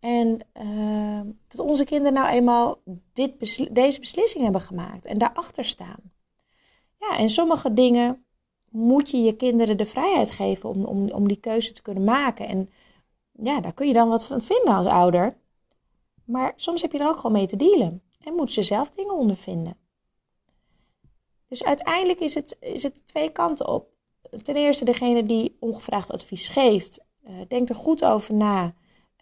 En 0.00 0.40
uh, 0.62 1.20
dat 1.48 1.66
onze 1.66 1.84
kinderen 1.84 2.12
nou 2.12 2.28
eenmaal 2.28 2.78
dit 3.12 3.58
deze 3.74 4.00
beslissing 4.00 4.42
hebben 4.42 4.60
gemaakt 4.60 5.06
en 5.06 5.18
daarachter 5.18 5.64
staan. 5.64 6.12
Ja, 6.98 7.16
en 7.18 7.28
sommige 7.28 7.72
dingen 7.72 8.24
moet 8.68 9.10
je 9.10 9.16
je 9.16 9.36
kinderen 9.36 9.76
de 9.76 9.84
vrijheid 9.84 10.30
geven 10.30 10.68
om, 10.68 10.84
om, 10.84 11.10
om 11.10 11.28
die 11.28 11.40
keuze 11.40 11.72
te 11.72 11.82
kunnen 11.82 12.04
maken. 12.04 12.48
En 12.48 12.70
ja, 13.32 13.60
daar 13.60 13.74
kun 13.74 13.86
je 13.86 13.92
dan 13.92 14.08
wat 14.08 14.26
van 14.26 14.40
vinden 14.40 14.74
als 14.74 14.86
ouder. 14.86 15.36
Maar 16.24 16.52
soms 16.56 16.82
heb 16.82 16.92
je 16.92 16.98
er 16.98 17.08
ook 17.08 17.16
gewoon 17.16 17.32
mee 17.32 17.46
te 17.46 17.56
dealen. 17.56 18.02
En 18.24 18.34
moeten 18.34 18.54
ze 18.54 18.62
zelf 18.62 18.90
dingen 18.90 19.16
ondervinden. 19.16 19.76
Dus 21.48 21.64
uiteindelijk 21.64 22.20
is 22.20 22.34
het, 22.34 22.56
is 22.60 22.82
het 22.82 23.06
twee 23.06 23.30
kanten 23.30 23.68
op. 23.68 23.88
Ten 24.42 24.56
eerste 24.56 24.84
degene 24.84 25.26
die 25.26 25.56
ongevraagd 25.60 26.10
advies 26.10 26.48
geeft. 26.48 27.04
Uh, 27.28 27.40
denk 27.48 27.68
er 27.68 27.74
goed 27.74 28.04
over 28.04 28.34
na. 28.34 28.74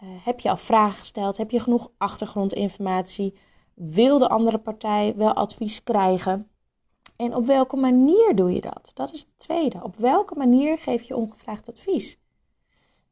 Uh, 0.02 0.09
heb 0.25 0.40
je 0.40 0.50
al 0.50 0.57
vragen 0.57 0.99
gesteld? 0.99 1.37
Heb 1.37 1.50
je 1.50 1.61
genoeg 1.61 1.90
achtergrondinformatie? 1.97 3.35
Wil 3.75 4.19
de 4.19 4.28
andere 4.28 4.59
partij 4.59 5.14
wel 5.17 5.33
advies 5.33 5.83
krijgen? 5.83 6.50
En 7.17 7.35
op 7.35 7.47
welke 7.47 7.76
manier 7.76 8.37
doe 8.37 8.52
je 8.52 8.61
dat? 8.61 8.90
Dat 8.95 9.12
is 9.12 9.21
het 9.21 9.38
tweede. 9.38 9.83
Op 9.83 9.97
welke 9.97 10.35
manier 10.35 10.78
geef 10.78 11.02
je 11.02 11.17
ongevraagd 11.17 11.69
advies? 11.69 12.21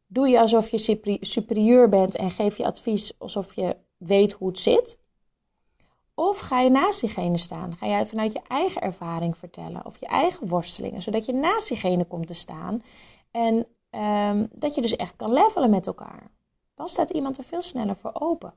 Doe 0.06 0.28
je 0.28 0.40
alsof 0.40 0.70
je 0.70 1.16
superieur 1.20 1.88
bent 1.88 2.16
en 2.16 2.30
geef 2.30 2.56
je 2.56 2.64
advies 2.64 3.18
alsof 3.18 3.54
je 3.54 3.76
weet 3.96 4.32
hoe 4.32 4.48
het 4.48 4.58
zit? 4.58 4.98
Of 6.14 6.38
ga 6.38 6.60
je 6.60 6.70
naast 6.70 7.00
diegene 7.00 7.38
staan? 7.38 7.76
Ga 7.76 7.86
jij 7.86 8.06
vanuit 8.06 8.32
je 8.32 8.40
eigen 8.48 8.82
ervaring 8.82 9.36
vertellen 9.36 9.86
of 9.86 10.00
je 10.00 10.06
eigen 10.06 10.48
worstelingen, 10.48 11.02
zodat 11.02 11.26
je 11.26 11.32
naast 11.32 11.68
diegene 11.68 12.04
komt 12.04 12.26
te 12.26 12.34
staan 12.34 12.82
en 13.30 13.66
um, 13.90 14.48
dat 14.52 14.74
je 14.74 14.80
dus 14.80 14.96
echt 14.96 15.16
kan 15.16 15.32
levelen 15.32 15.70
met 15.70 15.86
elkaar? 15.86 16.30
Dan 16.76 16.88
staat 16.88 17.10
iemand 17.10 17.38
er 17.38 17.44
veel 17.44 17.62
sneller 17.62 17.96
voor 17.96 18.10
open. 18.14 18.54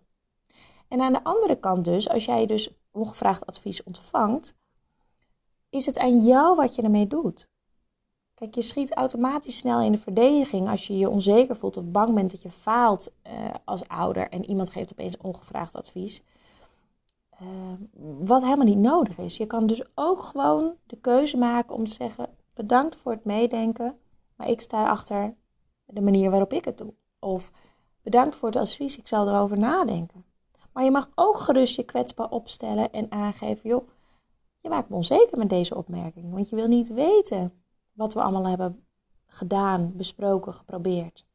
En 0.88 1.02
aan 1.02 1.14
de 1.14 1.24
andere 1.24 1.60
kant 1.60 1.86
dus, 1.86 2.10
als 2.10 2.26
jij 2.26 2.46
dus 2.46 2.70
ongevraagd 2.92 3.46
advies 3.46 3.84
ontvangt, 3.84 4.56
is 5.70 5.86
het 5.86 5.98
aan 5.98 6.20
jou 6.20 6.56
wat 6.56 6.76
je 6.76 6.82
ermee 6.82 7.08
doet. 7.08 7.50
Kijk, 8.34 8.56
je 8.56 8.62
schiet 8.62 8.94
automatisch 8.94 9.58
snel 9.58 9.82
in 9.82 9.92
de 9.92 9.98
verdediging 9.98 10.70
als 10.70 10.88
je 10.88 10.98
je 10.98 11.10
onzeker 11.10 11.56
voelt 11.56 11.78
of 11.78 11.86
bang 11.86 12.14
bent 12.14 12.32
dat 12.32 12.42
je 12.42 12.50
faalt 12.50 13.12
uh, 13.28 13.34
als 13.66 13.88
ouder 13.88 14.30
en 14.30 14.46
iemand 14.46 14.70
geeft 14.70 14.92
opeens 14.92 15.18
ongevraagd 15.18 15.76
advies. 15.76 16.24
Uh, 17.42 17.48
wat 18.20 18.42
helemaal 18.42 18.66
niet 18.66 18.78
nodig 18.78 19.18
is. 19.18 19.38
Je 19.38 19.46
kan 19.46 19.68
dus 19.68 19.84
ook 19.96 20.24
gewoon 20.24 20.74
de 20.86 20.98
keuze 20.98 21.38
maken 21.38 21.76
om 21.76 21.86
te 21.86 21.94
zeggen: 21.94 22.30
bedankt 22.54 22.96
voor 22.96 23.12
het 23.12 23.26
meedenken, 23.26 23.98
maar 24.36 24.50
ik 24.50 24.62
sta 24.62 24.90
achter 24.90 25.36
de 25.86 26.02
manier 26.02 26.30
waarop 26.30 26.54
ik 26.54 26.66
het 26.66 26.78
doe. 26.78 26.94
Of 27.20 27.52
bedankt 28.02 28.36
voor 28.36 28.48
het 28.48 28.58
advies, 28.58 28.98
ik 28.98 29.08
zal 29.08 29.28
erover 29.28 29.58
nadenken. 29.58 30.26
Maar 30.74 30.84
je 30.84 30.92
mag 30.92 31.10
ook 31.16 31.40
gerust 31.40 31.76
je 31.76 31.84
kwetsbaar 31.84 32.30
opstellen 32.30 32.92
en 32.92 33.12
aangeven: 33.12 33.70
joh 33.70 33.90
je 34.62 34.70
maakt 34.70 34.90
me 34.90 34.96
onzeker 34.96 35.38
met 35.38 35.50
deze 35.50 35.76
opmerking, 35.76 36.34
want 36.34 36.50
je 36.50 36.56
wil 36.56 36.68
niet 36.68 36.88
weten 36.88 37.64
wat 37.94 38.14
we 38.14 38.22
allemaal 38.22 38.48
hebben 38.48 38.88
gedaan, 39.26 39.92
besproken, 39.96 40.54
geprobeerd. 40.54 41.26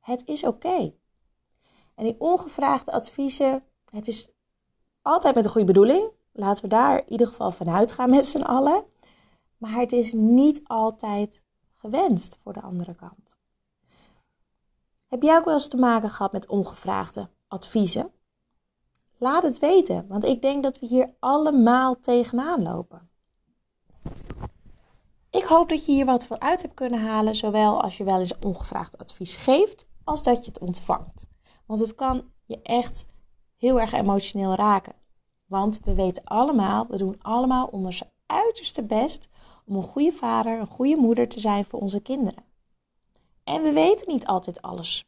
Het 0.00 0.26
is 0.26 0.44
oké. 0.44 0.92
En 1.94 2.04
die 2.04 2.20
ongevraagde 2.20 2.92
adviezen, 2.92 3.64
het 3.90 4.08
is 4.08 4.30
altijd 5.02 5.34
met 5.34 5.44
een 5.44 5.50
goede 5.50 5.66
bedoeling. 5.66 6.10
Laten 6.32 6.62
we 6.62 6.68
daar 6.68 6.98
in 6.98 7.10
ieder 7.10 7.26
geval 7.26 7.50
vanuit 7.50 7.92
gaan 7.92 8.10
met 8.10 8.26
z'n 8.26 8.42
allen. 8.42 8.84
Maar 9.56 9.72
het 9.72 9.92
is 9.92 10.12
niet 10.12 10.60
altijd 10.64 11.42
gewenst 11.74 12.38
voor 12.42 12.52
de 12.52 12.62
andere 12.62 12.94
kant. 12.94 13.37
Heb 15.08 15.22
jij 15.22 15.36
ook 15.36 15.44
wel 15.44 15.54
eens 15.54 15.68
te 15.68 15.76
maken 15.76 16.10
gehad 16.10 16.32
met 16.32 16.46
ongevraagde 16.46 17.28
adviezen? 17.46 18.10
Laat 19.18 19.42
het 19.42 19.58
weten, 19.58 20.06
want 20.08 20.24
ik 20.24 20.42
denk 20.42 20.62
dat 20.62 20.78
we 20.78 20.86
hier 20.86 21.14
allemaal 21.18 22.00
tegenaan 22.00 22.62
lopen. 22.62 23.10
Ik 25.30 25.44
hoop 25.44 25.68
dat 25.68 25.84
je 25.84 25.92
hier 25.92 26.04
wat 26.04 26.26
voor 26.26 26.38
uit 26.38 26.62
hebt 26.62 26.74
kunnen 26.74 27.00
halen, 27.00 27.34
zowel 27.34 27.82
als 27.82 27.96
je 27.96 28.04
wel 28.04 28.18
eens 28.18 28.38
ongevraagd 28.38 28.98
advies 28.98 29.36
geeft, 29.36 29.88
als 30.04 30.22
dat 30.22 30.44
je 30.44 30.50
het 30.50 30.60
ontvangt. 30.60 31.26
Want 31.66 31.80
het 31.80 31.94
kan 31.94 32.30
je 32.44 32.62
echt 32.62 33.06
heel 33.56 33.80
erg 33.80 33.92
emotioneel 33.92 34.54
raken. 34.54 34.94
Want 35.46 35.80
we 35.84 35.94
weten 35.94 36.24
allemaal, 36.24 36.86
we 36.86 36.96
doen 36.96 37.22
allemaal 37.22 37.66
ons 37.66 38.02
uiterste 38.26 38.84
best 38.84 39.28
om 39.66 39.76
een 39.76 39.82
goede 39.82 40.12
vader, 40.12 40.60
een 40.60 40.66
goede 40.66 40.96
moeder 40.96 41.28
te 41.28 41.40
zijn 41.40 41.64
voor 41.64 41.80
onze 41.80 42.00
kinderen. 42.00 42.47
En 43.48 43.62
we 43.62 43.72
weten 43.72 44.12
niet 44.12 44.26
altijd 44.26 44.62
alles 44.62 45.04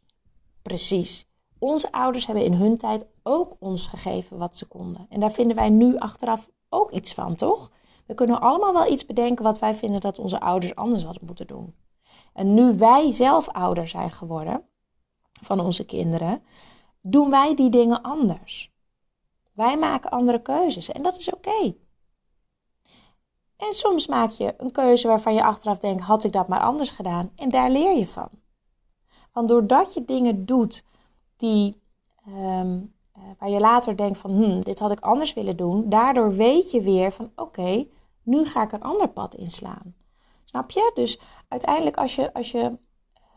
precies 0.63 1.29
Onze 1.59 1.93
ouders 1.93 2.27
hebben 2.27 2.45
in 2.45 2.53
hun 2.53 2.77
tijd 2.77 3.07
ook 3.23 3.57
ons 3.59 3.87
gegeven 3.87 4.39
wat 4.39 4.57
ze 4.57 4.67
konden. 4.67 5.07
En 5.09 5.21
daar 5.21 5.33
vinden 5.33 5.57
wij 5.57 5.69
nu 5.69 5.99
achteraf 5.99 6.49
ook 6.69 6.91
iets 6.91 7.15
van, 7.15 7.35
toch? 7.35 7.71
We 8.07 8.15
kunnen 8.15 8.41
allemaal 8.41 8.73
wel 8.73 8.93
iets 8.93 9.07
bedenken 9.07 9.45
wat 9.45 9.59
wij 9.59 9.75
vinden 9.75 10.01
dat 10.01 10.19
onze 10.19 10.41
ouders 10.41 10.75
anders 10.75 11.05
hadden 11.05 11.27
moeten 11.27 11.47
doen. 11.47 11.75
En 12.33 12.55
nu 12.55 12.77
wij 12.77 13.13
zelf 13.13 13.49
ouder 13.49 13.89
zijn 13.89 14.13
geworden 14.13 14.63
van 15.41 15.61
onze 15.61 15.85
kinderen, 15.85 16.43
doen 17.03 17.31
wij 17.31 17.55
die 17.55 17.71
dingen 17.71 18.03
anders. 18.03 18.73
Wij 19.53 19.79
maken 19.79 20.11
andere 20.11 20.43
keuzes 20.43 20.93
en 20.93 21.03
dat 21.03 21.17
is 21.17 21.35
oké. 21.35 21.75
En 23.71 23.77
soms 23.77 24.07
maak 24.07 24.31
je 24.31 24.55
een 24.57 24.73
keuze 24.73 25.09
waarvan 25.09 25.35
je 25.35 25.43
achteraf 25.43 25.79
denkt: 25.79 26.03
had 26.03 26.25
ik 26.25 26.33
dat 26.33 26.49
maar 26.49 26.61
anders 26.61 26.91
gedaan? 26.91 27.31
En 27.37 27.51
daar 27.51 27.71
leer 27.71 27.99
je 27.99 28.07
van. 28.07 28.29
Want 29.33 29.49
doordat 29.49 29.95
je 29.95 30.05
dingen 30.05 30.47
doet 30.47 30.85
die, 31.37 31.81
ehm, 32.27 32.81
eh, 33.13 33.23
waar 33.39 33.51
je 33.51 33.61
later 33.61 33.97
denkt 33.97 34.19
van, 34.19 34.31
hm, 34.31 34.61
dit 34.61 34.79
had 34.79 34.91
ik 34.91 35.01
anders 35.01 35.35
willen 35.35 35.57
doen, 35.57 35.89
daardoor 35.89 36.35
weet 36.35 36.71
je 36.71 36.81
weer 36.81 37.13
van, 37.13 37.33
oké, 37.37 37.87
nu 38.23 38.45
ga 38.45 38.63
ik 38.63 38.73
een 38.73 38.83
ander 38.83 39.09
pad 39.09 39.35
inslaan. 39.35 39.95
Snap 40.45 40.71
je? 40.71 40.91
Dus 40.95 41.21
uiteindelijk 41.49 41.97
als 41.97 42.15
je, 42.15 42.33
als 42.33 42.51
je 42.51 42.79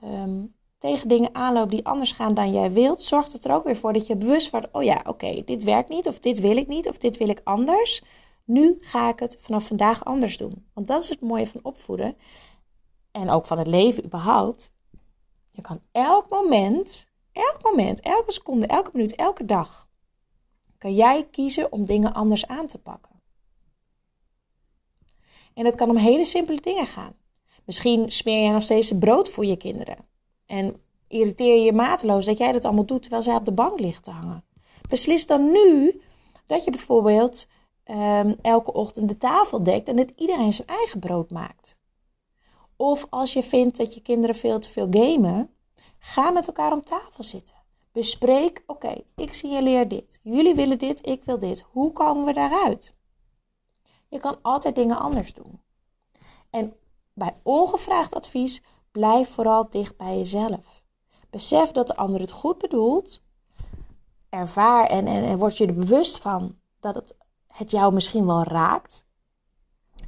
ehm, 0.02 0.46
tegen 0.78 1.08
dingen 1.08 1.36
aanloopt 1.36 1.72
die 1.72 1.86
anders 1.86 2.12
gaan 2.12 2.34
dan 2.34 2.52
jij 2.52 2.72
wilt, 2.72 3.02
zorgt 3.02 3.32
het 3.32 3.46
er 3.46 3.54
ook 3.54 3.64
weer 3.64 3.78
voor 3.78 3.94
dat 3.94 4.08
je 4.08 4.16
bewust 4.16 4.52
wordt, 4.52 4.68
oh 4.72 4.84
ja, 4.84 5.02
oké, 5.06 5.42
dit 5.46 5.64
werkt 5.64 5.90
niet, 5.90 6.08
of 6.08 6.20
dit 6.20 6.40
wil 6.40 6.58
ik 6.58 6.68
niet, 6.68 6.90
of 6.90 6.98
dit 6.98 7.18
wil 7.18 7.30
ik 7.30 7.42
anders. 7.44 8.04
Nu 8.44 8.78
ga 8.80 9.10
ik 9.10 9.20
het 9.20 9.38
vanaf 9.40 9.68
vandaag 9.68 10.06
anders 10.06 10.38
doen. 10.38 10.66
Want 10.74 10.88
dat 10.88 11.04
is 11.04 11.10
het 11.10 11.22
mooie 11.22 11.48
van 11.48 11.60
opvoeden. 11.64 12.18
En 13.12 13.30
ook 13.30 13.46
van 13.46 13.58
het 13.58 13.68
leven 13.68 14.06
überhaupt. 14.06 14.74
Je 15.52 15.62
kan 15.62 15.82
elk 15.92 16.30
moment, 16.30 17.10
elk 17.32 17.60
moment, 17.64 18.00
elke 18.00 18.32
seconde, 18.32 18.68
elke 18.68 18.90
minuut, 18.94 19.16
elke 19.16 19.46
dag, 19.46 19.90
kan 20.78 20.96
jij 20.96 21.28
kiezen 21.32 21.72
om 21.72 21.86
dingen 21.86 22.14
anders 22.14 22.48
aan 22.48 22.68
te 22.68 22.78
pakken. 22.78 23.12
En 25.54 25.66
het 25.66 25.76
kan 25.76 25.90
om 25.90 25.96
hele 25.96 26.26
simpele 26.26 26.62
dingen 26.62 26.86
gaan. 26.86 27.16
Misschien 27.66 28.12
smeer 28.12 28.46
je 28.46 28.52
nog 28.52 28.64
steeds 28.64 28.98
brood 28.98 29.30
voor 29.30 29.46
je 29.46 29.58
kinderen. 29.58 29.98
En 30.46 30.82
irriteer 31.08 31.56
je 31.56 31.64
je 31.64 31.74
mateloos 31.74 32.26
dat 32.26 32.38
jij 32.38 32.52
dat 32.52 32.66
allemaal 32.66 32.86
doet 32.86 33.02
terwijl 33.02 33.24
zij 33.24 33.36
op 33.36 33.46
de 33.46 33.52
bank 33.52 33.80
ligt 33.80 34.04
te 34.04 34.12
hangen. 34.12 34.44
Beslis 34.90 35.28
dan 35.28 35.52
nu 35.52 36.02
dat 36.46 36.64
je 36.64 36.72
bijvoorbeeld 36.72 37.48
um, 37.86 38.36
elke 38.42 38.74
ochtend 38.74 39.10
de 39.10 39.18
tafel 39.18 39.64
dekt 39.64 39.88
en 39.88 39.96
dat 39.96 40.12
iedereen 40.16 40.54
zijn 40.54 40.68
eigen 40.68 41.00
brood 41.00 41.32
maakt. 41.32 41.78
Of 42.76 43.06
als 43.10 43.34
je 43.34 43.44
vindt 43.44 43.78
dat 43.78 43.94
je 43.94 44.02
kinderen 44.02 44.36
veel 44.36 44.60
te 44.60 44.70
veel 44.70 44.88
gamen, 44.90 45.50
ga 46.00 46.32
met 46.32 46.48
elkaar 46.48 46.72
om 46.72 46.84
tafel 46.84 47.24
zitten. 47.24 47.56
Bespreek, 47.92 48.64
oké, 48.68 49.04
ik 49.16 49.34
signaleer 49.34 49.88
dit. 49.88 50.20
Jullie 50.24 50.56
willen 50.56 50.78
dit, 50.78 51.08
ik 51.08 51.24
wil 51.24 51.40
dit. 51.40 51.66
Hoe 51.72 51.92
komen 51.92 52.26
we 52.26 52.34
daaruit? 52.34 52.96
Je 54.10 54.20
kan 54.20 54.38
altijd 54.42 54.76
dingen 54.76 55.00
anders 55.00 55.34
doen. 55.34 55.62
En 56.50 56.76
bij 57.14 57.34
ongevraagd 57.44 58.14
advies, 58.14 58.64
blijf 58.92 59.30
vooral 59.30 59.70
dicht 59.70 59.98
bij 59.98 60.18
jezelf. 60.18 60.84
Besef 61.30 61.72
dat 61.72 61.88
de 61.88 61.96
ander 61.96 62.20
het 62.20 62.32
goed 62.32 62.58
bedoelt. 62.58 63.24
Ervaar 64.30 64.86
en, 64.86 65.08
en, 65.08 65.24
en 65.24 65.38
word 65.38 65.58
je 65.58 65.68
er 65.68 65.74
bewust 65.74 66.18
van 66.18 66.58
dat 66.80 66.96
het 66.96 67.16
het 67.54 67.72
jou 67.72 67.94
misschien 67.94 68.26
wel 68.26 68.44
raakt. 68.44 69.06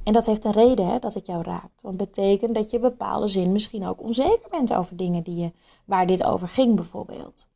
En 0.02 0.12
dat 0.12 0.26
heeft 0.26 0.44
een 0.44 0.52
reden 0.52 0.86
hè, 0.86 0.98
dat 0.98 1.14
het 1.14 1.26
jou 1.26 1.42
raakt. 1.42 1.82
Want 1.82 2.00
het 2.00 2.10
betekent 2.10 2.54
dat 2.54 2.70
je 2.70 2.78
bepaalde 2.78 3.28
zin 3.28 3.52
misschien 3.52 3.86
ook 3.86 4.02
onzeker 4.02 4.50
bent 4.50 4.74
over 4.74 4.96
dingen 4.96 5.22
die 5.22 5.36
je, 5.36 5.52
waar 5.84 6.06
dit 6.06 6.24
over 6.24 6.48
ging 6.48 6.74
bijvoorbeeld. 6.74 7.48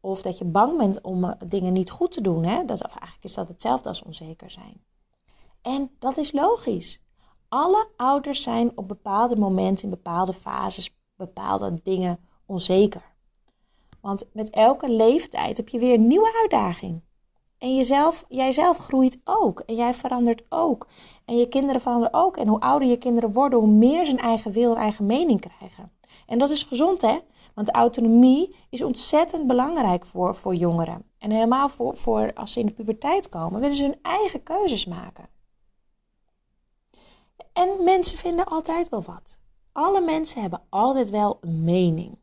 Of 0.00 0.22
dat 0.22 0.38
je 0.38 0.44
bang 0.44 0.78
bent 0.78 1.00
om 1.00 1.24
eh, 1.24 1.30
dingen 1.46 1.72
niet 1.72 1.90
goed 1.90 2.12
te 2.12 2.20
doen. 2.20 2.44
Hè? 2.44 2.64
Dat, 2.64 2.84
of 2.84 2.90
eigenlijk 2.90 3.24
is 3.24 3.34
dat 3.34 3.48
hetzelfde 3.48 3.88
als 3.88 4.02
onzeker 4.02 4.50
zijn. 4.50 4.84
En 5.62 5.90
dat 5.98 6.16
is 6.16 6.32
logisch. 6.32 7.00
Alle 7.48 7.88
ouders 7.96 8.42
zijn 8.42 8.72
op 8.74 8.88
bepaalde 8.88 9.36
momenten, 9.36 9.84
in 9.84 9.90
bepaalde 9.90 10.32
fases, 10.32 10.96
bepaalde 11.16 11.80
dingen 11.82 12.18
onzeker. 12.46 13.14
Want 14.00 14.26
met 14.32 14.50
elke 14.50 14.90
leeftijd 14.90 15.56
heb 15.56 15.68
je 15.68 15.78
weer 15.78 15.94
een 15.94 16.06
nieuwe 16.06 16.38
uitdaging. 16.40 17.02
En 17.64 17.74
jezelf, 17.74 18.24
jijzelf 18.28 18.76
groeit 18.76 19.20
ook. 19.24 19.60
En 19.60 19.74
jij 19.74 19.94
verandert 19.94 20.42
ook. 20.48 20.86
En 21.24 21.36
je 21.36 21.48
kinderen 21.48 21.80
veranderen 21.80 22.14
ook. 22.14 22.36
En 22.36 22.48
hoe 22.48 22.60
ouder 22.60 22.88
je 22.88 22.96
kinderen 22.96 23.32
worden, 23.32 23.58
hoe 23.58 23.68
meer 23.68 24.04
ze 24.04 24.12
een 24.12 24.18
eigen 24.18 24.52
wil 24.52 24.74
en 24.74 24.80
eigen 24.80 25.06
mening 25.06 25.40
krijgen. 25.40 25.92
En 26.26 26.38
dat 26.38 26.50
is 26.50 26.62
gezond, 26.62 27.02
hè? 27.02 27.18
Want 27.54 27.70
autonomie 27.70 28.56
is 28.70 28.82
ontzettend 28.82 29.46
belangrijk 29.46 30.06
voor, 30.06 30.34
voor 30.34 30.54
jongeren. 30.54 31.04
En 31.18 31.30
helemaal 31.30 31.68
voor, 31.68 31.96
voor 31.96 32.32
als 32.34 32.52
ze 32.52 32.60
in 32.60 32.66
de 32.66 32.72
puberteit 32.72 33.28
komen, 33.28 33.60
willen 33.60 33.76
ze 33.76 33.84
hun 33.84 33.98
eigen 34.02 34.42
keuzes 34.42 34.86
maken. 34.86 35.28
En 37.52 37.84
mensen 37.84 38.18
vinden 38.18 38.44
altijd 38.44 38.88
wel 38.88 39.02
wat. 39.02 39.38
Alle 39.72 40.00
mensen 40.00 40.40
hebben 40.40 40.62
altijd 40.68 41.10
wel 41.10 41.38
een 41.40 41.64
mening. 41.64 42.18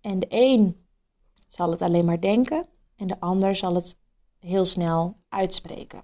En 0.00 0.18
de 0.18 0.26
een 0.28 0.86
zal 1.48 1.70
het 1.70 1.82
alleen 1.82 2.04
maar 2.04 2.20
denken 2.20 2.68
en 2.98 3.06
de 3.06 3.20
ander 3.20 3.56
zal 3.56 3.74
het 3.74 3.98
heel 4.38 4.64
snel 4.64 5.16
uitspreken. 5.28 6.02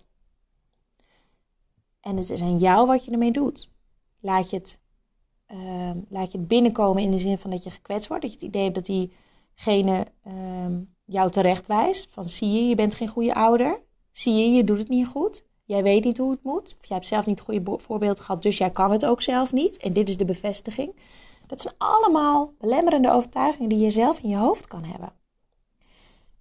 En 2.00 2.16
het 2.16 2.30
is 2.30 2.42
aan 2.42 2.58
jou 2.58 2.86
wat 2.86 3.04
je 3.04 3.10
ermee 3.10 3.32
doet. 3.32 3.70
Laat 4.20 4.50
je 4.50 4.56
het, 4.56 4.80
uh, 5.52 5.90
laat 6.08 6.32
je 6.32 6.38
het 6.38 6.48
binnenkomen 6.48 7.02
in 7.02 7.10
de 7.10 7.18
zin 7.18 7.38
van 7.38 7.50
dat 7.50 7.64
je 7.64 7.70
gekwetst 7.70 8.08
wordt. 8.08 8.22
Dat 8.22 8.32
je 8.32 8.38
het 8.38 8.46
idee 8.46 8.62
hebt 8.62 8.74
dat 8.74 8.86
diegene 8.86 10.06
uh, 10.26 10.66
jou 11.04 11.30
terecht 11.30 11.66
wijst. 11.66 12.10
Van 12.10 12.24
zie 12.24 12.52
je, 12.52 12.68
je 12.68 12.74
bent 12.74 12.94
geen 12.94 13.08
goede 13.08 13.34
ouder. 13.34 13.82
Zie 14.10 14.34
je, 14.34 14.50
je 14.50 14.64
doet 14.64 14.78
het 14.78 14.88
niet 14.88 15.06
goed. 15.06 15.44
Jij 15.64 15.82
weet 15.82 16.04
niet 16.04 16.18
hoe 16.18 16.30
het 16.30 16.42
moet. 16.42 16.76
Of 16.78 16.86
jij 16.86 16.96
hebt 16.96 17.08
zelf 17.08 17.26
niet 17.26 17.38
het 17.38 17.48
goede 17.48 17.78
voorbeeld 17.78 18.20
gehad, 18.20 18.42
dus 18.42 18.58
jij 18.58 18.70
kan 18.70 18.90
het 18.90 19.06
ook 19.06 19.22
zelf 19.22 19.52
niet. 19.52 19.76
En 19.76 19.92
dit 19.92 20.08
is 20.08 20.16
de 20.16 20.24
bevestiging. 20.24 20.96
Dat 21.46 21.60
zijn 21.60 21.74
allemaal 21.78 22.54
belemmerende 22.58 23.10
overtuigingen 23.10 23.68
die 23.68 23.78
je 23.78 23.90
zelf 23.90 24.18
in 24.18 24.28
je 24.28 24.36
hoofd 24.36 24.66
kan 24.66 24.84
hebben. 24.84 25.12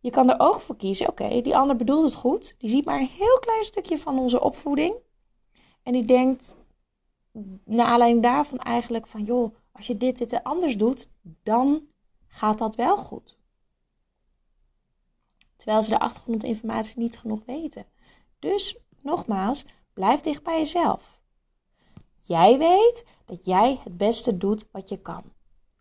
Je 0.04 0.10
kan 0.10 0.30
er 0.30 0.40
ook 0.40 0.60
voor 0.60 0.76
kiezen, 0.76 1.10
oké, 1.10 1.42
die 1.42 1.58
ander 1.58 1.76
bedoelt 1.76 2.04
het 2.04 2.14
goed. 2.14 2.56
Die 2.58 2.70
ziet 2.70 2.86
maar 2.86 3.00
een 3.00 3.08
heel 3.08 3.40
klein 3.40 3.64
stukje 3.64 3.98
van 3.98 4.20
onze 4.20 4.42
opvoeding. 4.42 4.96
En 5.84 5.94
die 5.94 6.06
denkt, 6.06 6.58
naar 7.66 7.86
aanleiding 7.86 8.24
daarvan 8.24 8.60
eigenlijk 8.60 9.08
van, 9.08 9.24
joh, 9.24 9.56
als 9.72 9.88
je 9.88 9.98
dit, 9.98 10.18
dit 10.18 10.34
en 10.34 10.44
anders 10.44 10.78
doet, 10.78 11.10
dan 11.44 11.88
gaat 12.28 12.58
dat 12.58 12.76
wel 12.76 12.98
goed. 12.98 13.38
Terwijl 15.56 15.84
ze 15.84 15.90
de 15.90 16.00
achtergrondinformatie 16.00 17.00
niet 17.00 17.18
genoeg 17.18 17.42
weten. 17.46 17.86
Dus, 18.40 18.78
nogmaals, 19.02 19.66
blijf 19.94 20.22
dicht 20.22 20.44
bij 20.44 20.58
jezelf. 20.58 21.22
Jij 22.20 22.58
weet 22.58 23.06
dat 23.26 23.46
jij 23.46 23.80
het 23.84 23.98
beste 23.98 24.38
doet 24.38 24.68
wat 24.72 24.90
je 24.90 25.02
kan. 25.02 25.24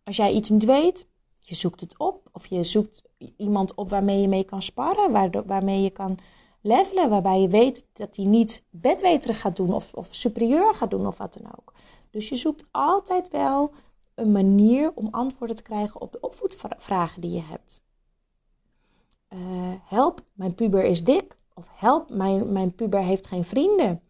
Als 0.05 0.17
jij 0.17 0.33
iets 0.33 0.51
niet 0.51 0.65
weet, 0.65 1.07
je 1.39 1.55
zoekt 1.55 1.81
het 1.81 1.99
op 1.99 2.22
of 2.33 2.47
je 2.47 2.65
zoekt 2.65 3.03
iemand 3.37 3.75
op 3.75 3.91
waarmee 3.91 4.21
je 4.21 4.29
mee 4.29 4.45
kan 4.45 4.63
sparren, 4.63 5.33
waarmee 5.47 5.83
je 5.83 5.91
kan 5.91 6.19
levelen, 6.61 7.11
waarbij 7.11 7.41
je 7.41 7.49
weet 7.49 7.87
dat 7.93 8.17
hij 8.17 8.25
niet 8.25 8.65
bedweterig 8.71 9.41
gaat 9.41 9.57
doen 9.57 9.73
of, 9.73 9.95
of 9.95 10.09
superieur 10.11 10.75
gaat 10.75 10.91
doen 10.91 11.07
of 11.07 11.19
wat 11.19 11.39
dan 11.41 11.53
ook. 11.59 11.73
Dus 12.11 12.29
je 12.29 12.35
zoekt 12.35 12.65
altijd 12.71 13.29
wel 13.29 13.73
een 14.15 14.33
manier 14.33 14.93
om 14.95 15.09
antwoorden 15.11 15.57
te 15.57 15.63
krijgen 15.63 16.01
op 16.01 16.13
de 16.13 16.21
opvoedvragen 16.21 17.21
die 17.21 17.31
je 17.31 17.43
hebt. 17.43 17.83
Uh, 19.29 19.39
help, 19.85 20.25
mijn 20.33 20.55
puber 20.55 20.85
is 20.85 21.05
dik. 21.05 21.37
Of 21.55 21.69
help, 21.75 22.11
mijn, 22.11 22.53
mijn 22.53 22.75
puber 22.75 23.01
heeft 23.01 23.27
geen 23.27 23.45
vrienden. 23.45 24.03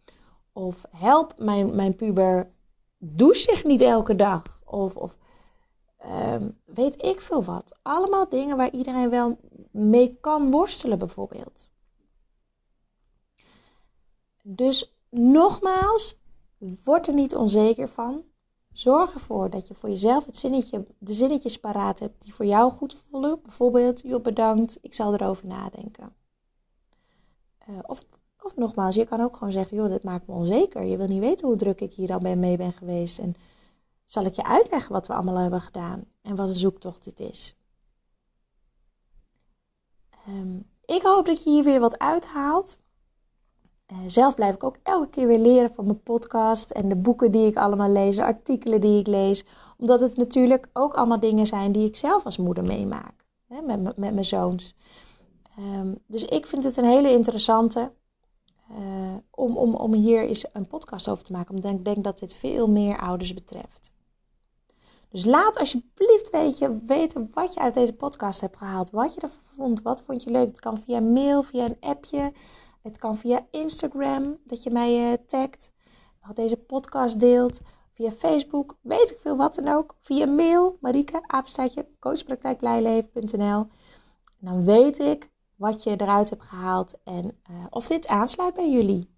Of 0.53 0.85
help, 0.89 1.33
mijn, 1.37 1.75
mijn 1.75 1.95
puber 1.95 2.51
doucht 2.97 3.39
zich 3.39 3.63
niet 3.63 3.81
elke 3.81 4.15
dag. 4.15 4.61
Of, 4.65 4.95
of 4.95 5.17
Ehm, 6.03 6.49
weet 6.65 7.03
ik 7.03 7.21
veel 7.21 7.43
wat. 7.43 7.77
Allemaal 7.81 8.29
dingen 8.29 8.57
waar 8.57 8.71
iedereen 8.71 9.09
wel 9.09 9.39
mee 9.71 10.17
kan 10.21 10.51
worstelen, 10.51 10.99
bijvoorbeeld. 10.99 11.69
Dus 14.41 14.95
nogmaals, 15.09 16.19
word 16.83 17.07
er 17.07 17.13
niet 17.13 17.35
onzeker 17.35 17.89
van. 17.89 18.23
Zorg 18.71 19.13
ervoor 19.13 19.49
dat 19.49 19.67
je 19.67 19.73
voor 19.73 19.89
jezelf 19.89 20.25
het 20.25 20.37
zinnetje, 20.37 20.85
de 20.97 21.13
zinnetjes 21.13 21.59
paraat 21.59 21.99
hebt 21.99 22.23
die 22.23 22.33
voor 22.33 22.45
jou 22.45 22.71
goed 22.71 22.95
voelen. 23.09 23.39
Bijvoorbeeld, 23.41 24.01
joh 24.01 24.21
bedankt, 24.21 24.77
ik 24.81 24.93
zal 24.93 25.13
erover 25.13 25.47
nadenken. 25.47 26.13
Uh, 27.69 27.77
of, 27.85 28.03
of 28.41 28.55
nogmaals, 28.55 28.95
je 28.95 29.05
kan 29.05 29.21
ook 29.21 29.37
gewoon 29.37 29.53
zeggen, 29.53 29.77
joh, 29.77 29.89
dit 29.89 30.03
maakt 30.03 30.27
me 30.27 30.33
onzeker. 30.33 30.83
Je 30.83 30.97
wil 30.97 31.07
niet 31.07 31.19
weten 31.19 31.47
hoe 31.47 31.55
druk 31.55 31.81
ik 31.81 31.93
hier 31.93 32.13
al 32.13 32.19
mee 32.19 32.57
ben 32.57 32.73
geweest. 32.73 33.19
En 33.19 33.35
zal 34.05 34.25
ik 34.25 34.33
je 34.33 34.43
uitleggen 34.43 34.91
wat 34.91 35.07
we 35.07 35.13
allemaal 35.13 35.37
hebben 35.37 35.61
gedaan 35.61 36.05
en 36.21 36.35
wat 36.35 36.47
een 36.47 36.55
zoektocht 36.55 37.03
dit 37.03 37.19
is. 37.19 37.57
Ehm, 40.27 40.59
ik 40.85 41.01
hoop 41.03 41.25
dat 41.25 41.43
je 41.43 41.49
hier 41.49 41.63
weer 41.63 41.79
wat 41.79 41.99
uithaalt. 41.99 42.81
Uh, 43.91 43.97
zelf 44.07 44.35
blijf 44.35 44.55
ik 44.55 44.63
ook 44.63 44.77
elke 44.83 45.09
keer 45.09 45.27
weer 45.27 45.39
leren 45.39 45.73
van 45.73 45.85
mijn 45.85 46.03
podcast 46.03 46.69
en 46.69 46.89
de 46.89 46.95
boeken 46.95 47.31
die 47.31 47.47
ik 47.47 47.57
allemaal 47.57 47.89
lees, 47.89 48.19
artikelen 48.19 48.81
die 48.81 48.99
ik 48.99 49.07
lees. 49.07 49.45
Omdat 49.77 50.01
het 50.01 50.17
natuurlijk 50.17 50.69
ook 50.73 50.93
allemaal 50.93 51.19
dingen 51.19 51.47
zijn 51.47 51.71
die 51.71 51.87
ik 51.87 51.95
zelf 51.95 52.25
als 52.25 52.37
moeder 52.37 52.63
meemaak. 52.63 53.25
hè, 53.47 53.61
met, 53.61 53.83
met, 53.83 54.13
mijn 54.13 54.25
zoons. 54.25 54.75
Ehm, 55.57 55.93
dus 56.07 56.25
ik 56.25 56.45
vind 56.45 56.63
het 56.63 56.77
een 56.77 56.85
hele 56.85 57.11
interessante 57.11 57.93
uh, 58.71 59.15
om, 59.29 59.57
om, 59.57 59.75
om 59.75 59.93
hier 59.93 60.27
eens 60.27 60.45
een 60.53 60.67
podcast 60.67 61.09
over 61.09 61.23
te 61.23 61.31
maken. 61.31 61.55
Omdat 61.55 61.71
ik 61.71 61.85
denk 61.85 62.03
dat 62.03 62.19
dit 62.19 62.33
veel 62.33 62.67
meer 62.67 62.99
ouders 62.99 63.33
betreft. 63.33 63.92
Dus 65.13 65.25
laat 65.25 65.57
alsjeblieft 65.57 66.29
weet 66.29 66.69
weten 66.85 67.29
wat 67.33 67.53
je 67.53 67.59
uit 67.59 67.73
deze 67.73 67.93
podcast 67.93 68.41
hebt 68.41 68.57
gehaald. 68.57 68.89
Wat 68.89 69.13
je 69.13 69.19
ervan 69.19 69.43
vond. 69.55 69.81
Wat 69.81 70.03
vond 70.03 70.23
je 70.23 70.31
leuk? 70.31 70.47
Het 70.47 70.59
kan 70.59 70.79
via 70.79 70.99
mail, 70.99 71.43
via 71.43 71.65
een 71.65 71.77
appje. 71.79 72.33
Het 72.81 72.97
kan 72.97 73.17
via 73.17 73.45
Instagram, 73.51 74.37
dat 74.43 74.63
je 74.63 74.69
mij 74.69 75.11
uh, 75.11 75.17
tagt. 75.27 75.71
Of 76.21 76.33
deze 76.33 76.57
podcast 76.57 77.19
deelt. 77.19 77.61
Via 77.93 78.11
Facebook, 78.11 78.77
weet 78.81 79.11
ik 79.11 79.19
veel 79.21 79.35
wat 79.35 79.55
dan 79.55 79.67
ook. 79.67 79.95
Via 79.99 80.25
mail, 80.25 80.77
Marike, 80.81 81.21
apenstaatje, 81.27 81.87
coachpraktijkblijleven.nl. 81.99 83.67
Dan 84.39 84.65
weet 84.65 84.99
ik 84.99 85.29
wat 85.55 85.83
je 85.83 86.01
eruit 86.01 86.29
hebt 86.29 86.43
gehaald 86.43 86.93
en 87.03 87.25
uh, 87.25 87.65
of 87.69 87.87
dit 87.87 88.07
aansluit 88.07 88.53
bij 88.53 88.71
jullie. 88.71 89.09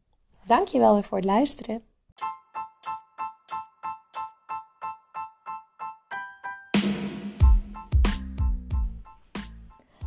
Dankjewel 0.48 0.94
weer 0.94 1.04
voor 1.04 1.18
het 1.18 1.26
luisteren. 1.26 1.84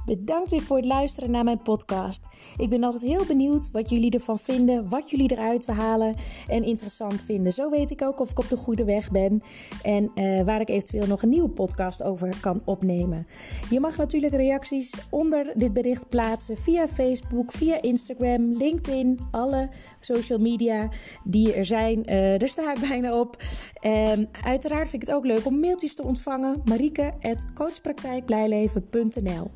Bedankt 0.09 0.51
weer 0.51 0.63
voor 0.63 0.77
het 0.77 0.87
luisteren 0.87 1.31
naar 1.31 1.45
mijn 1.45 1.63
podcast. 1.63 2.29
Ik 2.57 2.69
ben 2.69 2.85
altijd 2.85 3.03
heel 3.03 3.27
benieuwd 3.27 3.71
wat 3.71 3.91
jullie 3.91 4.11
ervan 4.11 4.39
vinden, 4.39 4.89
wat 4.89 5.11
jullie 5.11 5.33
eruit 5.33 5.67
halen 5.67 6.15
en 6.49 6.65
interessant 6.65 7.25
vinden. 7.25 7.53
Zo 7.53 7.71
weet 7.71 7.91
ik 7.91 8.03
ook 8.03 8.21
of 8.21 8.31
ik 8.31 8.39
op 8.39 8.49
de 8.49 8.57
goede 8.57 8.85
weg 8.85 9.11
ben 9.11 9.43
en 9.83 10.11
uh, 10.15 10.43
waar 10.43 10.61
ik 10.61 10.69
eventueel 10.69 11.07
nog 11.07 11.23
een 11.23 11.29
nieuwe 11.29 11.51
podcast 11.51 12.03
over 12.03 12.37
kan 12.41 12.63
opnemen. 12.65 13.27
Je 13.71 13.81
mag 13.81 13.97
natuurlijk 13.97 14.35
reacties 14.35 14.95
onder 15.11 15.53
dit 15.55 15.73
bericht 15.73 16.09
plaatsen 16.09 16.57
via 16.57 16.89
Facebook, 16.89 17.53
via 17.53 17.83
Instagram, 17.83 18.53
LinkedIn, 18.53 19.21
alle 19.31 19.69
social 20.01 20.39
media 20.39 20.89
die 21.25 21.55
er 21.55 21.65
zijn. 21.65 21.99
Uh, 21.99 22.39
daar 22.39 22.49
sta 22.49 22.73
ik 22.73 22.81
bijna 22.89 23.21
op. 23.21 23.43
Um, 23.83 24.27
uiteraard 24.45 24.89
vind 24.89 25.03
ik 25.03 25.09
het 25.09 25.17
ook 25.17 25.25
leuk 25.25 25.47
om 25.47 25.61
mailtjes 25.61 25.95
te 25.95 26.03
ontvangen. 26.03 26.63
Marieke.coachpraktijkblijleven.nl 26.65 29.51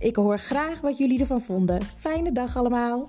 Ik 0.00 0.16
hoor 0.16 0.38
graag 0.38 0.80
wat 0.80 0.98
jullie 0.98 1.20
ervan 1.20 1.40
vonden. 1.40 1.80
Fijne 1.94 2.32
dag 2.32 2.56
allemaal! 2.56 3.08